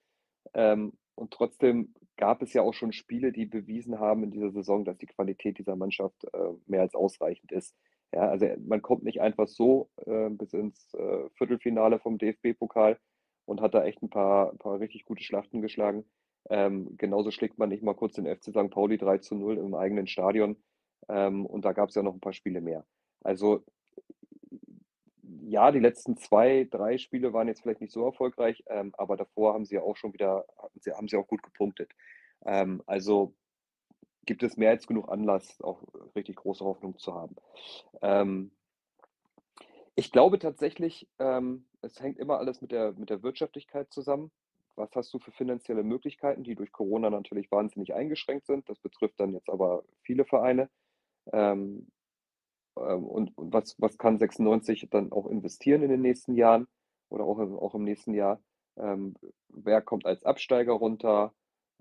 [0.53, 4.85] Ähm, und trotzdem gab es ja auch schon Spiele, die bewiesen haben in dieser Saison,
[4.85, 7.75] dass die Qualität dieser Mannschaft äh, mehr als ausreichend ist.
[8.13, 12.99] Ja, also man kommt nicht einfach so äh, bis ins äh, Viertelfinale vom DFB-Pokal
[13.45, 16.05] und hat da echt ein paar, ein paar richtig gute Schlachten geschlagen.
[16.49, 18.69] Ähm, genauso schlägt man nicht mal kurz den FC St.
[18.69, 20.57] Pauli 3 zu 0 im eigenen Stadion.
[21.09, 22.85] Ähm, und da gab es ja noch ein paar Spiele mehr.
[23.23, 23.63] Also
[25.47, 29.53] ja, die letzten zwei, drei Spiele waren jetzt vielleicht nicht so erfolgreich, ähm, aber davor
[29.53, 30.45] haben sie ja auch schon wieder,
[30.93, 31.91] haben sie auch gut gepunktet.
[32.45, 33.35] Ähm, also
[34.25, 35.83] gibt es mehr als genug Anlass, auch
[36.15, 37.35] richtig große Hoffnung zu haben.
[38.01, 38.51] Ähm,
[39.95, 44.31] ich glaube tatsächlich, ähm, es hängt immer alles mit der, mit der Wirtschaftlichkeit zusammen
[44.75, 48.69] was hast du für finanzielle Möglichkeiten, die durch Corona natürlich wahnsinnig eingeschränkt sind.
[48.69, 50.69] Das betrifft dann jetzt aber viele Vereine.
[51.31, 51.87] Ähm,
[52.77, 56.67] ähm, und, was, was kann 96 dann auch investieren in den nächsten Jahren
[57.09, 58.41] oder auch, auch im nächsten Jahr?
[58.77, 59.15] Ähm,
[59.49, 61.33] wer kommt als Absteiger runter?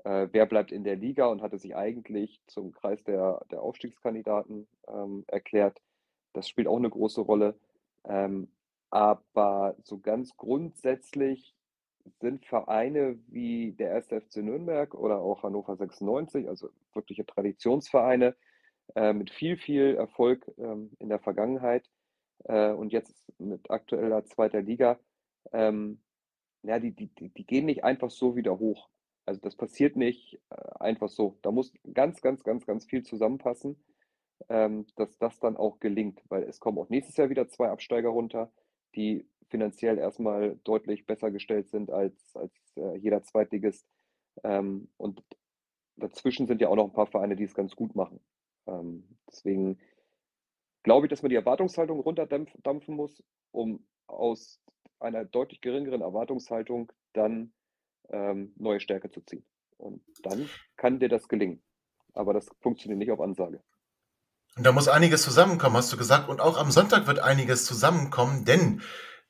[0.04, 4.68] Äh, wer bleibt in der Liga und hatte sich eigentlich zum Kreis der, der Aufstiegskandidaten
[4.88, 5.80] ähm, erklärt?
[6.32, 7.58] Das spielt auch eine große Rolle.
[8.04, 8.48] Ähm,
[8.90, 11.54] aber so ganz grundsätzlich
[12.20, 14.08] sind Vereine wie der 1.
[14.08, 18.36] FC Nürnberg oder auch Hannover 96, also wirkliche Traditionsvereine
[18.94, 21.88] äh, mit viel, viel Erfolg ähm, in der Vergangenheit
[22.44, 24.98] äh, und jetzt mit aktueller zweiter Liga,
[25.52, 26.00] ähm,
[26.62, 28.88] ja, die, die, die gehen nicht einfach so wieder hoch.
[29.26, 31.38] Also das passiert nicht äh, einfach so.
[31.42, 33.82] Da muss ganz, ganz, ganz, ganz viel zusammenpassen,
[34.48, 38.10] ähm, dass das dann auch gelingt, weil es kommen auch nächstes Jahr wieder zwei Absteiger
[38.10, 38.52] runter,
[38.94, 43.86] die finanziell erstmal deutlich besser gestellt sind als, als äh, jeder Zweitligist.
[44.42, 45.22] Ähm, und
[45.94, 48.18] dazwischen sind ja auch noch ein paar Vereine, die es ganz gut machen.
[48.66, 49.78] Ähm, deswegen
[50.82, 54.60] glaube ich, dass man die Erwartungshaltung runterdampfen muss, um aus
[54.98, 57.52] einer deutlich geringeren Erwartungshaltung dann
[58.08, 59.46] ähm, neue Stärke zu ziehen.
[59.76, 61.62] Und dann kann dir das gelingen.
[62.12, 63.62] Aber das funktioniert nicht auf Ansage.
[64.56, 66.28] Und da muss einiges zusammenkommen, hast du gesagt.
[66.28, 68.82] Und auch am Sonntag wird einiges zusammenkommen, denn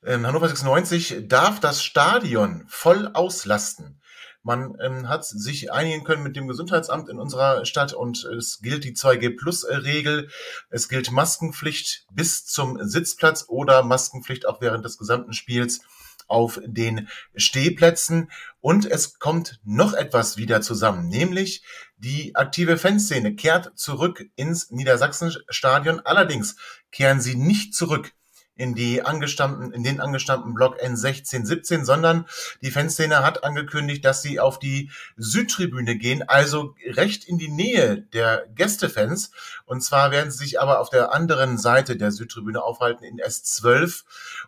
[0.05, 4.01] ähm, Hannover 96 darf das Stadion voll auslasten.
[4.43, 8.83] Man ähm, hat sich einigen können mit dem Gesundheitsamt in unserer Stadt und es gilt
[8.83, 10.29] die 2G-Plus-Regel.
[10.69, 15.81] Es gilt Maskenpflicht bis zum Sitzplatz oder Maskenpflicht auch während des gesamten Spiels
[16.27, 18.29] auf den Stehplätzen.
[18.61, 21.63] Und es kommt noch etwas wieder zusammen, nämlich
[21.97, 26.01] die aktive Fanszene kehrt zurück ins Niedersachsenstadion.
[26.01, 26.55] Allerdings
[26.91, 28.11] kehren sie nicht zurück
[28.55, 32.25] in die angestammten, in den angestammten Block N16, 17, sondern
[32.61, 37.97] die Fanszene hat angekündigt, dass sie auf die Südtribüne gehen, also recht in die Nähe
[38.13, 39.31] der Gästefans.
[39.65, 44.03] Und zwar werden sie sich aber auf der anderen Seite der Südtribüne aufhalten in S12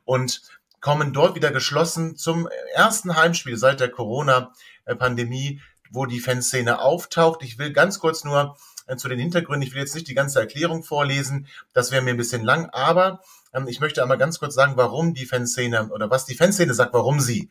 [0.06, 0.42] und
[0.80, 5.60] kommen dort wieder geschlossen zum ersten Heimspiel seit der Corona-Pandemie
[5.92, 7.44] wo die Fanszene auftaucht.
[7.44, 10.40] Ich will ganz kurz nur äh, zu den Hintergründen, ich will jetzt nicht die ganze
[10.40, 13.22] Erklärung vorlesen, das wäre mir ein bisschen lang, aber
[13.66, 17.20] ich möchte einmal ganz kurz sagen, warum die Fanszene oder was die Fanszene sagt, warum
[17.20, 17.50] sie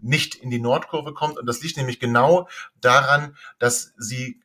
[0.00, 1.38] nicht in die Nordkurve kommt.
[1.38, 2.48] Und das liegt nämlich genau
[2.80, 4.40] daran, dass sie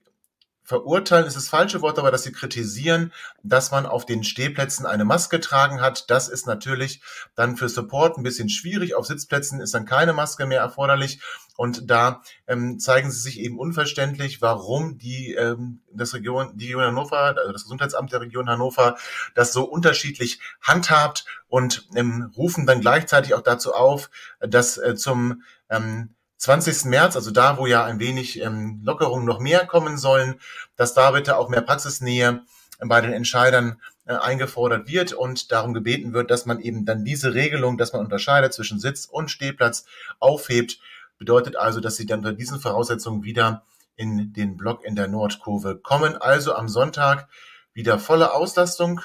[0.74, 3.13] verurteilen ist das falsche Wort, aber dass sie kritisieren,
[3.43, 6.09] dass man auf den Stehplätzen eine Maske tragen hat.
[6.09, 7.03] Das ist natürlich
[7.36, 8.95] dann für Support ein bisschen schwierig.
[8.95, 11.21] Auf Sitzplätzen ist dann keine Maske mehr erforderlich.
[11.57, 16.86] Und da ähm, zeigen sie sich eben unverständlich, warum die, ähm, das Region, die Region
[16.86, 18.97] Hannover, also das Gesundheitsamt der Region Hannover,
[19.36, 24.09] das so unterschiedlich handhabt und ähm, rufen dann gleichzeitig auch dazu auf,
[24.39, 26.86] dass äh, zum ähm, 20.
[26.86, 30.41] März, also da, wo ja ein wenig ähm, Lockerungen noch mehr kommen sollen,
[30.76, 32.41] dass da bitte auch mehr Praxisnähe
[32.80, 37.34] bei den Entscheidern äh, eingefordert wird und darum gebeten wird, dass man eben dann diese
[37.34, 39.86] Regelung, dass man unterscheidet zwischen Sitz und Stehplatz
[40.20, 40.80] aufhebt.
[41.18, 43.64] Bedeutet also, dass sie dann unter diesen Voraussetzungen wieder
[43.96, 46.18] in den Block in der Nordkurve kommen.
[46.18, 47.30] Also am Sonntag
[47.74, 49.00] wieder volle Auslastung.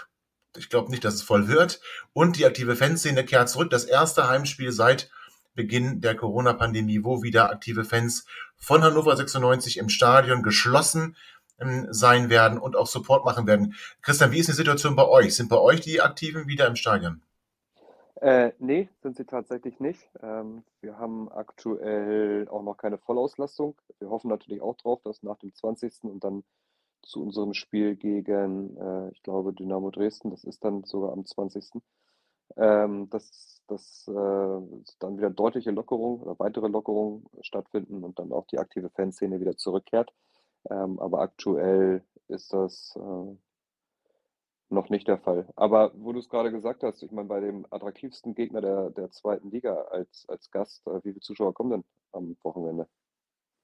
[0.57, 1.81] Ich glaube nicht, dass es voll wird.
[2.13, 3.71] Und die aktive Fanszene kehrt zurück.
[3.71, 5.09] Das erste Heimspiel seit
[5.59, 8.25] Beginn der Corona-Pandemie, wo wieder aktive Fans
[8.57, 11.17] von Hannover 96 im Stadion geschlossen
[11.59, 13.75] ähm, sein werden und auch Support machen werden.
[14.01, 15.35] Christian, wie ist die Situation bei euch?
[15.35, 17.23] Sind bei euch die Aktiven wieder im Stadion?
[18.21, 20.09] Äh, nee, sind sie tatsächlich nicht.
[20.23, 23.75] Ähm, wir haben aktuell auch noch keine Vollauslastung.
[23.99, 26.05] Wir hoffen natürlich auch drauf, dass nach dem 20.
[26.05, 26.45] und dann
[27.03, 31.83] zu unserem Spiel gegen, äh, ich glaube, Dynamo Dresden, das ist dann sogar am 20.,
[32.57, 34.13] ähm, dass, dass äh,
[34.99, 39.57] dann wieder deutliche Lockerungen oder weitere Lockerungen stattfinden und dann auch die aktive Fanszene wieder
[39.57, 40.13] zurückkehrt.
[40.71, 43.37] Ähm, aber aktuell ist das äh,
[44.71, 45.47] noch nicht der Fall.
[45.57, 49.11] Aber wo du es gerade gesagt hast, ich meine, bei dem attraktivsten Gegner der, der
[49.11, 52.87] zweiten Liga als, als Gast, äh, wie viele Zuschauer kommen denn am Wochenende?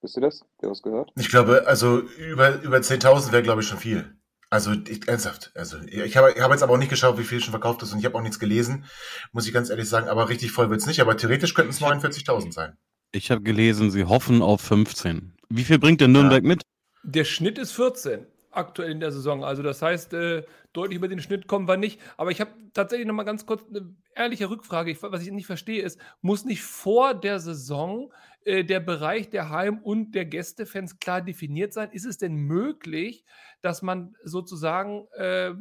[0.01, 0.41] Wisst ihr das?
[0.41, 1.13] Habt ihr was gehört?
[1.17, 4.17] Ich glaube, also über, über 10.000 wäre, glaube ich, schon viel.
[4.55, 7.41] Also ich, ernsthaft, also ich habe ich hab jetzt aber auch nicht geschaut, wie viel
[7.41, 8.85] schon verkauft ist und ich habe auch nichts gelesen,
[9.33, 12.53] muss ich ganz ehrlich sagen, aber richtig voll wird's nicht, aber theoretisch könnten es 49.000
[12.53, 12.77] sein.
[13.11, 15.33] Ich habe gelesen, sie hoffen auf 15.
[15.49, 16.49] Wie viel bringt der Nürnberg ja.
[16.49, 16.63] mit?
[17.03, 19.43] Der Schnitt ist 14 aktuell in der Saison.
[19.43, 22.01] Also das heißt, äh, deutlich über den Schnitt kommen wir nicht.
[22.17, 24.93] Aber ich habe tatsächlich noch mal ganz kurz eine ehrliche Rückfrage.
[24.93, 28.13] Ich, was ich nicht verstehe ist, muss nicht vor der Saison
[28.45, 31.91] äh, der Bereich der Heim- und der Gästefans klar definiert sein?
[31.91, 33.25] Ist es denn möglich,
[33.61, 35.53] dass man sozusagen äh,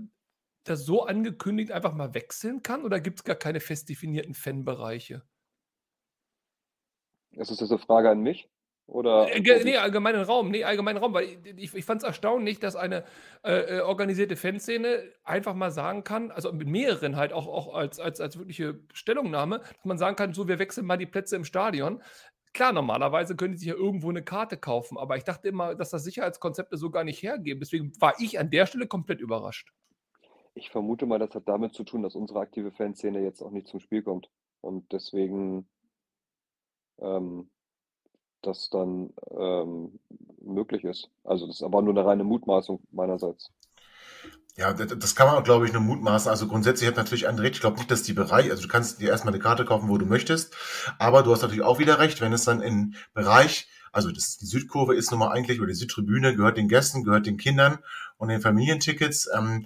[0.64, 2.84] das so angekündigt einfach mal wechseln kann?
[2.84, 5.24] Oder gibt es gar keine fest definierten Fanbereiche?
[7.32, 8.50] Das ist eine Frage an mich.
[8.86, 10.52] Oder äh, nee, allgemeinen Raum.
[10.52, 13.06] Nee, allgemeinen Raum, weil ich, ich fand es erstaunlich, dass eine
[13.44, 18.00] äh, äh, organisierte Fanszene einfach mal sagen kann, also mit mehreren halt auch, auch als,
[18.00, 21.46] als, als wirkliche Stellungnahme, dass man sagen kann, so, wir wechseln mal die Plätze im
[21.46, 22.02] Stadion.
[22.54, 25.90] Klar, normalerweise können die sich ja irgendwo eine Karte kaufen, aber ich dachte immer, dass
[25.90, 27.60] das Sicherheitskonzepte so gar nicht hergeben.
[27.60, 29.74] Deswegen war ich an der Stelle komplett überrascht.
[30.54, 33.68] Ich vermute mal, das hat damit zu tun, dass unsere aktive Fanszene jetzt auch nicht
[33.68, 34.30] zum Spiel kommt.
[34.62, 35.68] Und deswegen
[37.00, 37.50] ähm,
[38.44, 40.00] das dann ähm,
[40.42, 41.10] möglich ist.
[41.24, 43.52] Also das ist aber nur eine reine Mutmaßung meinerseits.
[44.56, 46.30] Ja, das kann man, glaube ich, nur mutmaßen.
[46.30, 47.56] Also grundsätzlich hat natürlich ein Recht.
[47.56, 49.98] Ich glaube nicht, dass die Bereich, also du kannst dir erstmal eine Karte kaufen, wo
[49.98, 50.56] du möchtest.
[51.00, 54.46] Aber du hast natürlich auch wieder recht, wenn es dann im Bereich, also das, die
[54.46, 57.80] Südkurve ist nun mal eigentlich, oder die Südtribüne gehört den Gästen, gehört den Kindern
[58.18, 59.28] und den Familientickets.
[59.36, 59.66] Ähm,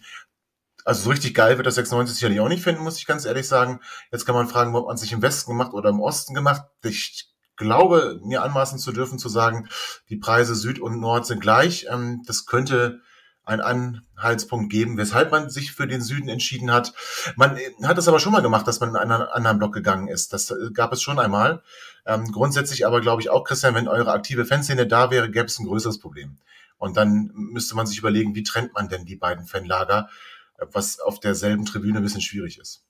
[0.86, 3.46] also so richtig geil wird das 96 sicherlich auch nicht finden, muss ich ganz ehrlich
[3.46, 3.82] sagen.
[4.10, 6.62] Jetzt kann man fragen, ob man sich im Westen gemacht oder im Osten gemacht.
[6.82, 9.68] Ich glaube, mir anmaßen zu dürfen, zu sagen,
[10.08, 11.88] die Preise Süd und Nord sind gleich.
[11.92, 13.02] Ähm, das könnte
[13.48, 16.94] ein Anhaltspunkt geben, weshalb man sich für den Süden entschieden hat.
[17.36, 20.10] Man äh, hat es aber schon mal gemacht, dass man in einen anderen Block gegangen
[20.10, 20.34] ist.
[20.34, 21.64] Das äh, gab es schon einmal.
[22.06, 25.60] Ähm, grundsätzlich aber glaube ich auch, Christian, wenn eure aktive Fanszene da wäre, gäbe es
[25.60, 26.38] ein größeres Problem.
[26.78, 30.10] Und dann müsste man sich überlegen, wie trennt man denn die beiden Fanlager,
[30.58, 32.84] äh, was auf derselben Tribüne ein bisschen schwierig ist.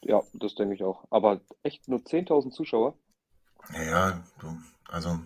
[0.00, 1.04] Ja, das denke ich auch.
[1.10, 2.94] Aber echt nur 10.000 Zuschauer?
[3.74, 4.56] Ja, du,
[4.88, 5.20] also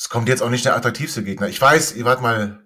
[0.00, 1.48] es kommt jetzt auch nicht der attraktivste Gegner.
[1.48, 2.64] Ich weiß, ihr wart mal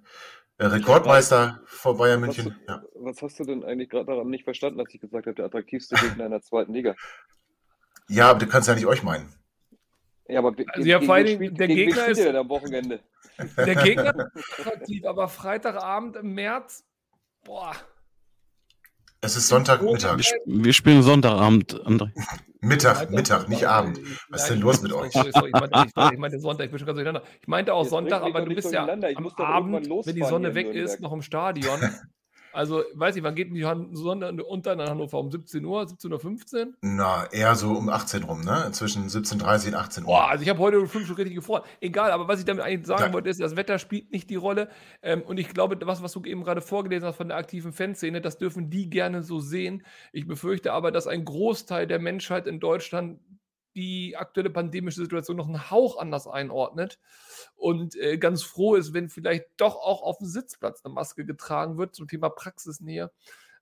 [0.59, 2.55] äh, Rekordmeister vor Bayern München.
[2.66, 2.82] Was, ja.
[2.95, 5.97] was hast du denn eigentlich gerade daran nicht verstanden, als ich gesagt habe, der attraktivste
[5.97, 6.95] Gegner in der zweiten Liga?
[8.09, 9.35] Ja, aber du kannst ja nicht euch meinen.
[10.28, 13.01] Ja, aber also ja, vor allem der Gegner ist am Wochenende.
[13.57, 16.85] Der Gegner ist attraktiv, aber Freitagabend im März,
[17.43, 17.74] boah.
[19.22, 20.20] Es ist Sonntagmittag.
[20.47, 22.12] Wir spielen Sonntagabend, André.
[22.65, 24.01] Mittag, Mittag, nicht Abend.
[24.31, 25.15] Was ist denn los mit euch?
[25.15, 27.23] ich, meinte, Sonntag, ich bin schon ganz durcheinander.
[27.41, 31.01] Ich meinte auch Sonntag, aber du bist ja am Abend, wenn die Sonne weg ist,
[31.01, 31.81] noch im Stadion.
[32.55, 35.19] Also, weiß ich, wann geht die Sonne unter in Hannover?
[35.19, 36.73] Um 17 Uhr, 17.15 Uhr?
[36.83, 38.69] Na, eher so um 18 rum, ne?
[38.71, 40.07] Zwischen 17.30 und 18 Uhr.
[40.07, 41.65] Boah, also ich habe heute um 5 schon richtig gefroren.
[41.81, 43.13] Egal, aber was ich damit eigentlich sagen ja.
[43.13, 44.69] wollte, ist, das Wetter spielt nicht die Rolle.
[45.03, 48.21] Ähm, und ich glaube, was, was du eben gerade vorgelesen hast von der aktiven Fanszene,
[48.21, 49.83] das dürfen die gerne so sehen.
[50.13, 53.19] Ich befürchte aber, dass ein Großteil der Menschheit in Deutschland
[53.75, 56.99] die aktuelle pandemische Situation noch einen Hauch anders einordnet
[57.57, 61.79] und äh, ganz froh ist, wenn vielleicht doch auch auf dem Sitzplatz eine Maske getragen
[61.79, 63.11] wird zum Thema Praxisnähe.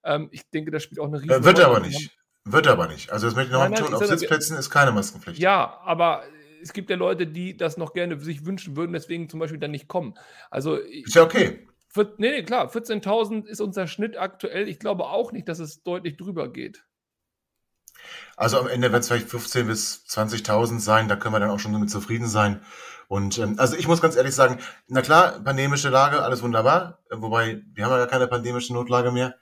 [0.05, 1.45] Ähm, ich denke, das spielt auch eine riesige Rolle.
[1.45, 2.17] Wird aber nicht.
[2.45, 3.11] Wird aber nicht.
[3.11, 5.39] Also das möchte ich noch nein, nein, Auf Sitzplätzen ist keine Maskenpflicht.
[5.41, 6.25] Ja, aber
[6.61, 9.71] es gibt ja Leute, die das noch gerne sich wünschen würden, deswegen zum Beispiel dann
[9.71, 10.15] nicht kommen.
[10.51, 11.67] Also ist ja okay.
[12.17, 14.67] Nee, nee, klar, 14.000 ist unser Schnitt aktuell.
[14.67, 16.85] Ich glaube auch nicht, dass es deutlich drüber geht.
[18.37, 21.61] Also am Ende wird es vielleicht 15.000 bis 20.000 sein, da können wir dann auch
[21.61, 22.63] schon damit zufrieden sein.
[23.09, 27.63] Und ähm, also ich muss ganz ehrlich sagen, na klar, pandemische Lage, alles wunderbar, wobei
[27.75, 29.35] wir haben ja keine pandemische Notlage mehr.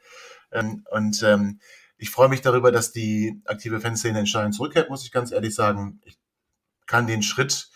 [0.50, 1.60] Ähm, und ähm,
[1.96, 5.54] ich freue mich darüber, dass die aktive Fanszene in Stein zurückkehrt, muss ich ganz ehrlich
[5.54, 6.00] sagen.
[6.04, 6.18] Ich
[6.86, 7.70] kann den Schritt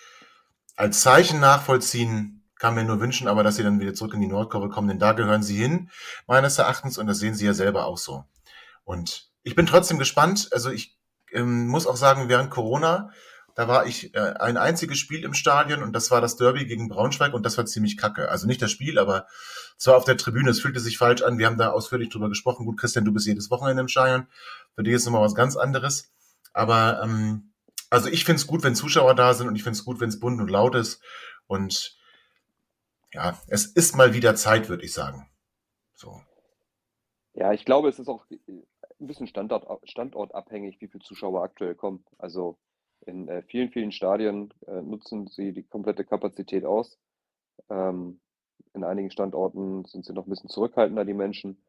[0.76, 4.26] als Zeichen nachvollziehen, kann mir nur wünschen, aber dass sie dann wieder zurück in die
[4.26, 5.90] Nordkurve kommen, denn da gehören sie hin,
[6.26, 8.24] meines Erachtens, und das sehen sie ja selber auch so.
[8.84, 10.48] Und ich bin trotzdem gespannt.
[10.50, 10.98] Also ich
[11.32, 13.10] ähm, muss auch sagen, während Corona,
[13.54, 16.88] da war ich äh, ein einziges Spiel im Stadion und das war das Derby gegen
[16.88, 18.28] Braunschweig und das war ziemlich kacke.
[18.28, 19.26] Also nicht das Spiel, aber
[19.76, 21.38] zwar auf der Tribüne, es fühlte sich falsch an.
[21.38, 22.66] Wir haben da ausführlich drüber gesprochen.
[22.66, 24.26] Gut, Christian, du bist jedes Wochenende im Stadion.
[24.74, 26.12] Für dich ist nochmal was ganz anderes.
[26.52, 27.52] Aber ähm,
[27.90, 30.08] also ich finde es gut, wenn Zuschauer da sind und ich finde es gut, wenn
[30.08, 31.00] es bunt und laut ist.
[31.46, 31.96] Und
[33.12, 35.28] ja, es ist mal wieder Zeit, würde ich sagen.
[35.94, 36.20] So.
[37.34, 38.26] Ja, ich glaube, es ist auch
[39.04, 42.04] ein bisschen Standort, standortabhängig, wie viele Zuschauer aktuell kommen.
[42.18, 42.58] Also
[43.06, 46.98] in äh, vielen, vielen Stadien äh, nutzen sie die komplette Kapazität aus.
[47.70, 48.20] Ähm,
[48.72, 51.62] in einigen Standorten sind sie noch ein bisschen zurückhaltender, die Menschen.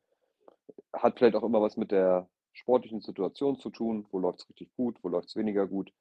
[0.93, 4.07] Hat vielleicht auch immer was mit der sportlichen Situation zu tun.
[4.11, 5.93] Wo läuft es richtig gut, wo läuft es weniger gut.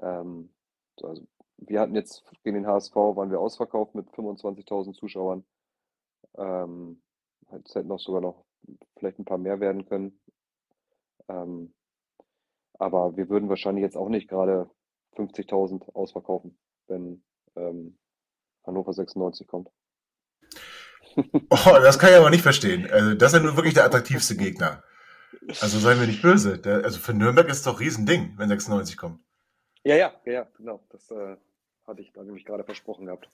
[0.00, 0.50] Ähm,
[1.02, 1.26] also
[1.58, 5.44] wir hatten jetzt gegen den HSV, waren wir ausverkauft mit 25.000 Zuschauern.
[6.36, 7.02] Ähm,
[7.64, 8.44] es hätten auch sogar noch
[8.96, 10.18] vielleicht ein paar mehr werden können.
[11.28, 11.74] Ähm,
[12.78, 14.70] aber wir würden wahrscheinlich jetzt auch nicht gerade
[15.16, 16.58] 50.000 ausverkaufen,
[16.88, 17.22] wenn
[17.56, 17.98] ähm,
[18.64, 19.70] Hannover 96 kommt.
[21.50, 22.90] Oh, das kann ich aber nicht verstehen.
[22.90, 24.82] Also, das ist ja nun wirklich der attraktivste Gegner.
[25.60, 26.58] Also seien wir nicht böse.
[26.58, 29.20] Der, also für Nürnberg ist es doch ein Riesending, wenn 96 kommt.
[29.84, 30.82] Ja, ja, ja, genau.
[30.90, 31.36] Das äh,
[31.86, 33.28] hatte ich da nämlich gerade versprochen gehabt.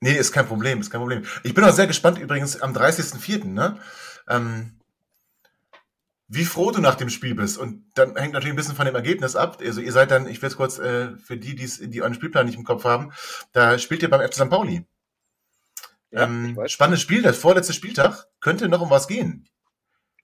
[0.00, 1.24] Nee, ist kein Problem, ist kein Problem.
[1.42, 3.46] Ich bin auch sehr gespannt übrigens am 30.04.
[3.46, 3.78] Ne?
[4.28, 4.78] Ähm,
[6.28, 7.58] wie froh du nach dem Spiel bist.
[7.58, 9.58] Und dann hängt natürlich ein bisschen von dem Ergebnis ab.
[9.60, 12.46] Also ihr seid dann, ich will es kurz äh, für die, die's, die euren Spielplan
[12.46, 13.12] nicht im Kopf haben,
[13.52, 14.50] da spielt ihr beim FC St.
[14.50, 14.84] Pauli.
[16.10, 18.26] Ja, ähm, spannendes Spiel, das vorletzte Spieltag.
[18.40, 19.48] Könnte noch um was gehen.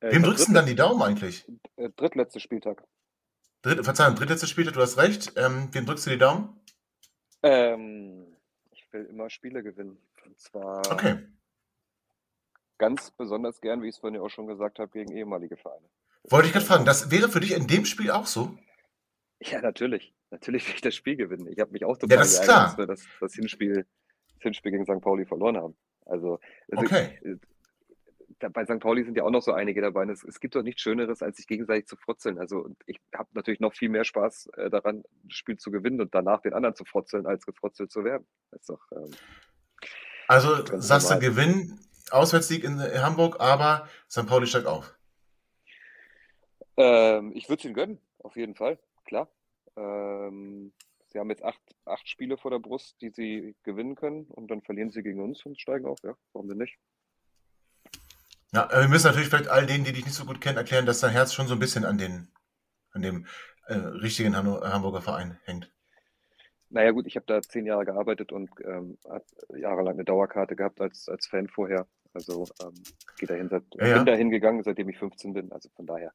[0.01, 1.47] Äh, Wem drückst du dann die Daumen eigentlich?
[1.77, 2.83] Äh, drittletzter Spieltag.
[3.63, 5.33] Dritt, Verzeihung, drittletzter Spieltag, du hast recht.
[5.37, 6.61] Ähm, wem drückst du die Daumen?
[7.45, 8.37] Ähm,
[8.73, 9.99] ich will immer Spiele gewinnen.
[10.25, 11.19] Und zwar okay
[12.83, 15.87] ganz besonders gern, wie ich es vorhin ja auch schon gesagt habe, gegen ehemalige Vereine.
[16.25, 18.59] Wollte ich gerade fragen, das wäre für dich in dem Spiel auch so?
[19.39, 20.13] Ja, natürlich.
[20.31, 21.47] Natürlich will ich das Spiel gewinnen.
[21.47, 23.87] Ich habe mich auch total ja, das geärgert, dass wir das, das, Hinspiel,
[24.35, 25.01] das Hinspiel gegen St.
[25.01, 25.77] Pauli verloren haben.
[26.07, 26.41] Also,
[26.73, 27.21] also okay.
[27.23, 27.39] ich,
[28.53, 28.81] bei St.
[28.81, 30.05] Pauli sind ja auch noch so einige dabei.
[30.07, 32.41] Es, es, gibt doch nichts Schöneres, als sich gegenseitig zu frotzeln.
[32.41, 36.13] Also ich habe natürlich noch viel mehr Spaß äh, daran, das Spiel zu gewinnen und
[36.13, 38.27] danach den anderen zu frotzeln, als gefrotzelt zu werden.
[38.67, 39.13] Doch, ähm,
[40.27, 41.79] also sagst du Gewinn
[42.13, 44.27] Auswärtssieg in Hamburg, aber St.
[44.27, 44.95] Pauli steigt auf.
[46.77, 49.29] Ähm, ich würde es ihnen gönnen, auf jeden Fall, klar.
[49.77, 50.73] Ähm,
[51.09, 54.63] sie haben jetzt acht, acht Spiele vor der Brust, die sie gewinnen können und dann
[54.63, 55.99] verlieren sie gegen uns und steigen auf.
[56.03, 56.79] Ja, warum denn nicht?
[58.53, 61.01] Ja, wir müssen natürlich vielleicht all denen, die dich nicht so gut kennen, erklären, dass
[61.01, 62.29] dein Herz schon so ein bisschen an, den,
[62.93, 63.27] an dem
[63.67, 65.71] äh, richtigen Hamburger Verein hängt.
[66.69, 68.99] Naja gut, ich habe da zehn Jahre gearbeitet und ähm,
[69.55, 71.87] jahrelang eine Dauerkarte gehabt als, als Fan vorher.
[72.15, 72.75] Also ähm,
[73.19, 75.53] geht dahin, seit, ja, bin dahin gegangen, seitdem ich 15 bin.
[75.53, 76.13] Also von daher.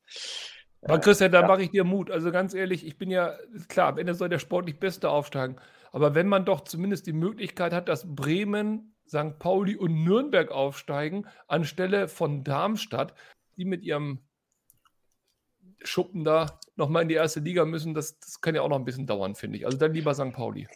[0.81, 1.47] Aber Christian, da ja.
[1.47, 2.11] mache ich dir Mut.
[2.11, 3.37] Also ganz ehrlich, ich bin ja,
[3.67, 5.57] klar, am Ende soll der sportlich Beste aufsteigen.
[5.91, 9.39] Aber wenn man doch zumindest die Möglichkeit hat, dass Bremen, St.
[9.39, 13.13] Pauli und Nürnberg aufsteigen, anstelle von Darmstadt,
[13.55, 14.19] die mit ihrem
[15.83, 18.85] Schuppen da nochmal in die erste Liga müssen, das, das kann ja auch noch ein
[18.85, 19.65] bisschen dauern, finde ich.
[19.65, 20.33] Also dann lieber St.
[20.33, 20.67] Pauli.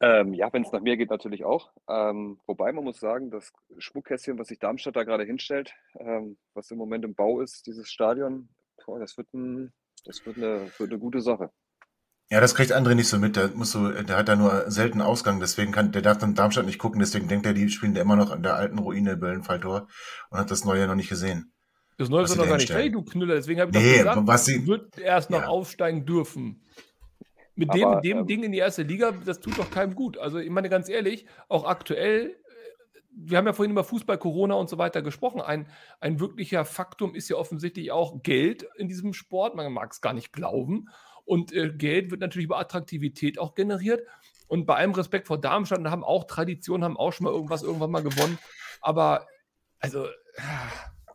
[0.00, 1.72] Ähm, ja, wenn es nach mir geht, natürlich auch.
[1.88, 6.70] Ähm, wobei man muss sagen, das Schmuckkästchen, was sich Darmstadt da gerade hinstellt, ähm, was
[6.70, 8.48] im Moment im Bau ist, dieses Stadion,
[8.86, 9.72] boah, das, wird ein,
[10.04, 11.50] das wird, eine, wird eine gute Sache.
[12.30, 13.36] Ja, das kriegt André nicht so mit.
[13.36, 16.66] Der, muss so, der hat da nur selten Ausgang, deswegen kann, der darf dann Darmstadt
[16.66, 19.88] nicht gucken, deswegen denkt er, die spielen da immer noch an der alten Ruine Böllenfalltor
[20.30, 21.52] und hat das Neue noch nicht gesehen.
[21.96, 23.34] Das Neue ist noch gar nicht fertig, du Knüller.
[23.34, 25.48] Deswegen habe ich nee, doch gesagt, was sie, wird erst noch ja.
[25.48, 26.62] aufsteigen dürfen.
[27.58, 30.16] Mit dem, Aber, dem ähm, Ding in die erste Liga, das tut doch keinem gut.
[30.16, 32.36] Also, ich meine ganz ehrlich, auch aktuell,
[33.10, 35.40] wir haben ja vorhin über Fußball, Corona und so weiter gesprochen.
[35.40, 35.66] Ein,
[35.98, 39.56] ein wirklicher Faktum ist ja offensichtlich auch Geld in diesem Sport.
[39.56, 40.88] Man mag es gar nicht glauben.
[41.24, 44.06] Und äh, Geld wird natürlich über Attraktivität auch generiert.
[44.46, 47.64] Und bei allem Respekt vor Darmstadt, da haben auch Traditionen, haben auch schon mal irgendwas
[47.64, 48.38] irgendwann mal gewonnen.
[48.80, 49.26] Aber,
[49.80, 50.06] also.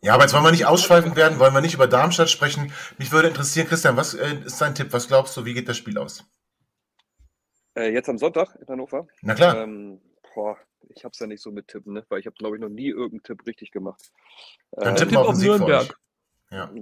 [0.02, 2.70] Ja, aber jetzt wollen wir nicht ausschweifend werden, wollen wir nicht über Darmstadt sprechen.
[2.98, 4.92] Mich würde interessieren, Christian, was äh, ist dein Tipp?
[4.92, 6.24] Was glaubst du, wie geht das Spiel aus?
[7.76, 9.06] Äh, jetzt am Sonntag in Hannover?
[9.22, 9.56] Na klar.
[9.56, 10.00] Ähm,
[10.34, 10.56] boah,
[10.88, 12.04] ich habe es ja nicht so mit Tippen, ne?
[12.08, 14.12] weil ich habe, glaube ich, noch nie irgendeinen Tipp richtig gemacht.
[14.72, 15.98] Dann ähm, tippen wir auf Nürnberg.
[16.50, 16.70] Ja.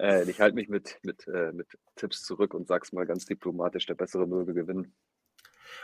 [0.00, 3.86] äh, ich halte mich mit, mit, äh, mit Tipps zurück und sag's mal ganz diplomatisch,
[3.86, 4.92] der bessere möge gewinnen.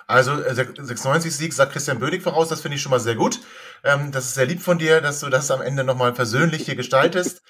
[0.07, 3.41] Also 96 äh, Sieg sagt Christian Bödig voraus, das finde ich schon mal sehr gut.
[3.85, 6.75] Ähm, das ist sehr lieb von dir, dass du das am Ende nochmal persönlich hier
[6.75, 7.43] gestaltest.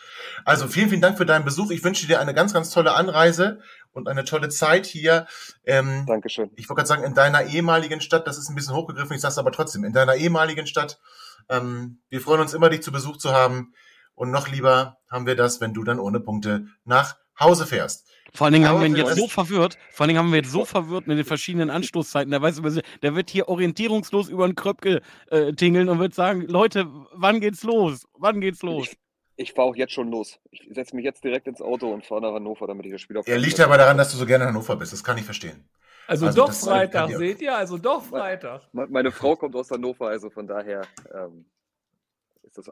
[0.44, 1.70] Also vielen, vielen Dank für deinen Besuch.
[1.70, 3.60] Ich wünsche dir eine ganz, ganz tolle Anreise
[3.92, 5.26] und eine tolle Zeit hier.
[5.64, 6.50] Ähm, Dankeschön.
[6.56, 9.32] Ich wollte gerade sagen, in deiner ehemaligen Stadt, das ist ein bisschen hochgegriffen, ich sage
[9.32, 11.00] es aber trotzdem, in deiner ehemaligen Stadt.
[11.48, 13.74] Ähm, wir freuen uns immer, dich zu Besuch zu haben.
[14.14, 18.06] Und noch lieber haben wir das, wenn du dann ohne Punkte nach Hause fährst.
[18.34, 20.52] Vor allen Dingen haben wir ihn jetzt so verwirrt, vor allen Dingen haben wir jetzt
[20.52, 22.30] so verwirrt mit den verschiedenen Anstoßzeiten.
[22.30, 22.62] Der weiß,
[23.02, 27.62] der wird hier orientierungslos über den Kröpke äh, tingeln und wird sagen, Leute, wann geht's
[27.62, 28.06] los?
[28.14, 28.88] Wann geht's los?
[28.88, 28.98] Ich,
[29.36, 30.38] ich fahre auch jetzt schon los.
[30.50, 33.16] Ich setze mich jetzt direkt ins Auto und fahre nach Hannover, damit ich das Spiel
[33.16, 33.26] auf.
[33.26, 34.92] Er liegt aber daran, dass du so gerne in Hannover bist.
[34.92, 35.64] Das kann ich verstehen.
[36.06, 37.56] Also, also doch Freitag, seht ihr?
[37.56, 38.62] Also doch Freitag.
[38.72, 40.82] Meine Frau kommt aus Hannover, also von daher.
[41.14, 41.46] Ähm,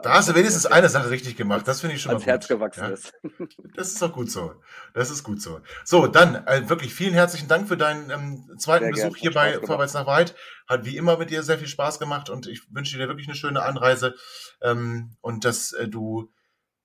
[0.02, 1.66] da hast du wenigstens eine Sache richtig gemacht.
[1.66, 2.26] Das finde ich schon mal gut.
[2.26, 2.90] Herz gewachsen ja?
[2.90, 3.14] ist.
[3.74, 4.54] Das ist doch gut so.
[4.92, 5.60] Das ist gut so.
[5.84, 9.58] So, dann äh, wirklich vielen herzlichen Dank für deinen ähm, zweiten sehr Besuch hier bei
[9.60, 10.34] Vorwärts nach Weit.
[10.68, 13.36] Hat wie immer mit dir sehr viel Spaß gemacht und ich wünsche dir wirklich eine
[13.36, 14.14] schöne Anreise
[14.60, 16.30] ähm, und dass äh, du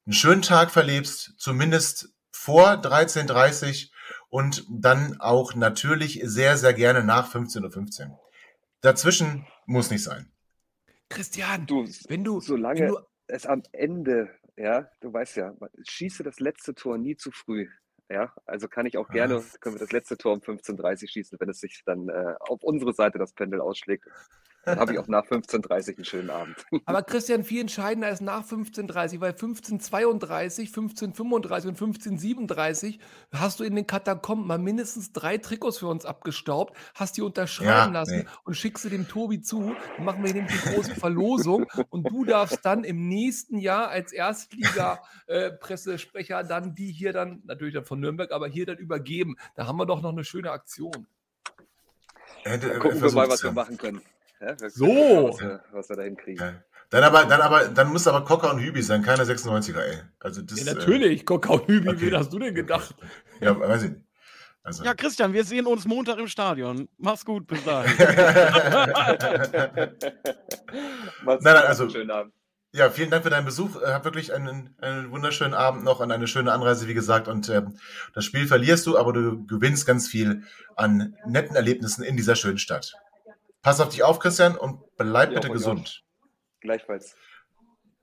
[0.05, 3.91] einen schönen Tag verlebst, zumindest vor 13.30 Uhr
[4.29, 8.19] und dann auch natürlich sehr, sehr gerne nach 15.15 Uhr.
[8.81, 10.31] Dazwischen muss nicht sein.
[11.09, 15.53] Christian, du, wenn du, solange wenn du, es am Ende, ja, du weißt ja,
[15.87, 17.67] schieße das letzte Tor nie zu früh.
[18.09, 21.49] Ja, also kann ich auch gerne, können wir das letzte Tor um 15.30 schießen, wenn
[21.49, 24.05] es sich dann äh, auf unsere Seite das Pendel ausschlägt.
[24.65, 26.55] Dann habe ich auch nach 15.30 einen schönen Abend.
[26.85, 32.97] Aber Christian, viel entscheidender ist nach 15.30 weil 15.32, 15.35 und 15.37
[33.31, 37.93] hast du in den Katakomben mal mindestens drei Trikots für uns abgestaubt, hast die unterschreiben
[37.93, 38.25] ja, lassen nee.
[38.43, 39.75] und schickst sie dem Tobi zu.
[39.97, 44.13] Dann machen wir nämlich die große Verlosung und du darfst dann im nächsten Jahr als
[44.13, 49.35] Erstliga-Pressesprecher äh, dann die hier dann, natürlich dann von Nürnberg, aber hier dann übergeben.
[49.55, 51.05] Da haben wir doch noch eine schöne Aktion.
[52.45, 54.01] Ja, gucken wir mal, was wir machen können.
[54.41, 55.29] Ja, so!
[55.29, 56.45] Was wir, was wir da hinkriegen.
[56.45, 56.53] Ja.
[56.89, 59.97] Dann aber, dann aber, dann muss aber Cocker und Hübi sein, keine 96er, ey.
[60.19, 62.11] Also das, ja, natürlich, äh, Cocker und Hübi, okay.
[62.11, 62.95] wie hast du denn gedacht?
[63.41, 64.01] Ja, weiß ich nicht.
[64.63, 64.83] Also.
[64.83, 66.89] Ja, Christian, wir sehen uns Montag im Stadion.
[66.97, 67.93] Mach's gut, bis dahin.
[71.23, 72.33] nein, nein, also, schönen Abend.
[72.73, 73.81] Ja, vielen Dank für deinen Besuch.
[73.81, 77.27] Hab wirklich einen, einen wunderschönen Abend noch und eine schöne Anreise, wie gesagt.
[77.27, 77.61] Und äh,
[78.13, 80.43] das Spiel verlierst du, aber du gewinnst ganz viel
[80.75, 82.95] an netten Erlebnissen in dieser schönen Stadt.
[83.65, 86.03] Pass auf dich auf, Christian, und bleib ja, bitte gesund.
[86.61, 87.15] Gleichfalls.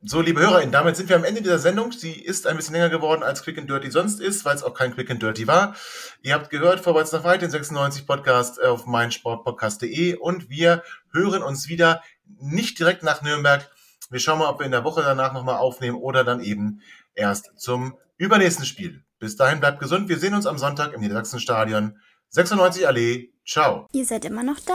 [0.03, 1.93] So, liebe HörerInnen, damit sind wir am Ende dieser Sendung.
[1.93, 4.75] Sie ist ein bisschen länger geworden, als Quick and Dirty sonst ist, weil es auch
[4.75, 5.77] kein Quick and Dirty war.
[6.21, 10.83] Ihr habt gehört, vorwärts nach weit, den 96 Podcast auf meinsportpodcast.de und wir
[11.13, 12.03] hören uns wieder
[12.41, 13.71] nicht direkt nach Nürnberg.
[14.11, 16.81] Wir schauen mal, ob wir in der Woche danach nochmal aufnehmen oder dann eben
[17.15, 19.05] erst zum übernächsten Spiel.
[19.21, 20.09] Bis dahin bleibt gesund.
[20.09, 22.01] Wir sehen uns am Sonntag im Niedersachsenstadion.
[22.31, 23.33] 96 Allee.
[23.47, 23.87] Ciao.
[23.93, 24.75] Ihr seid immer noch da?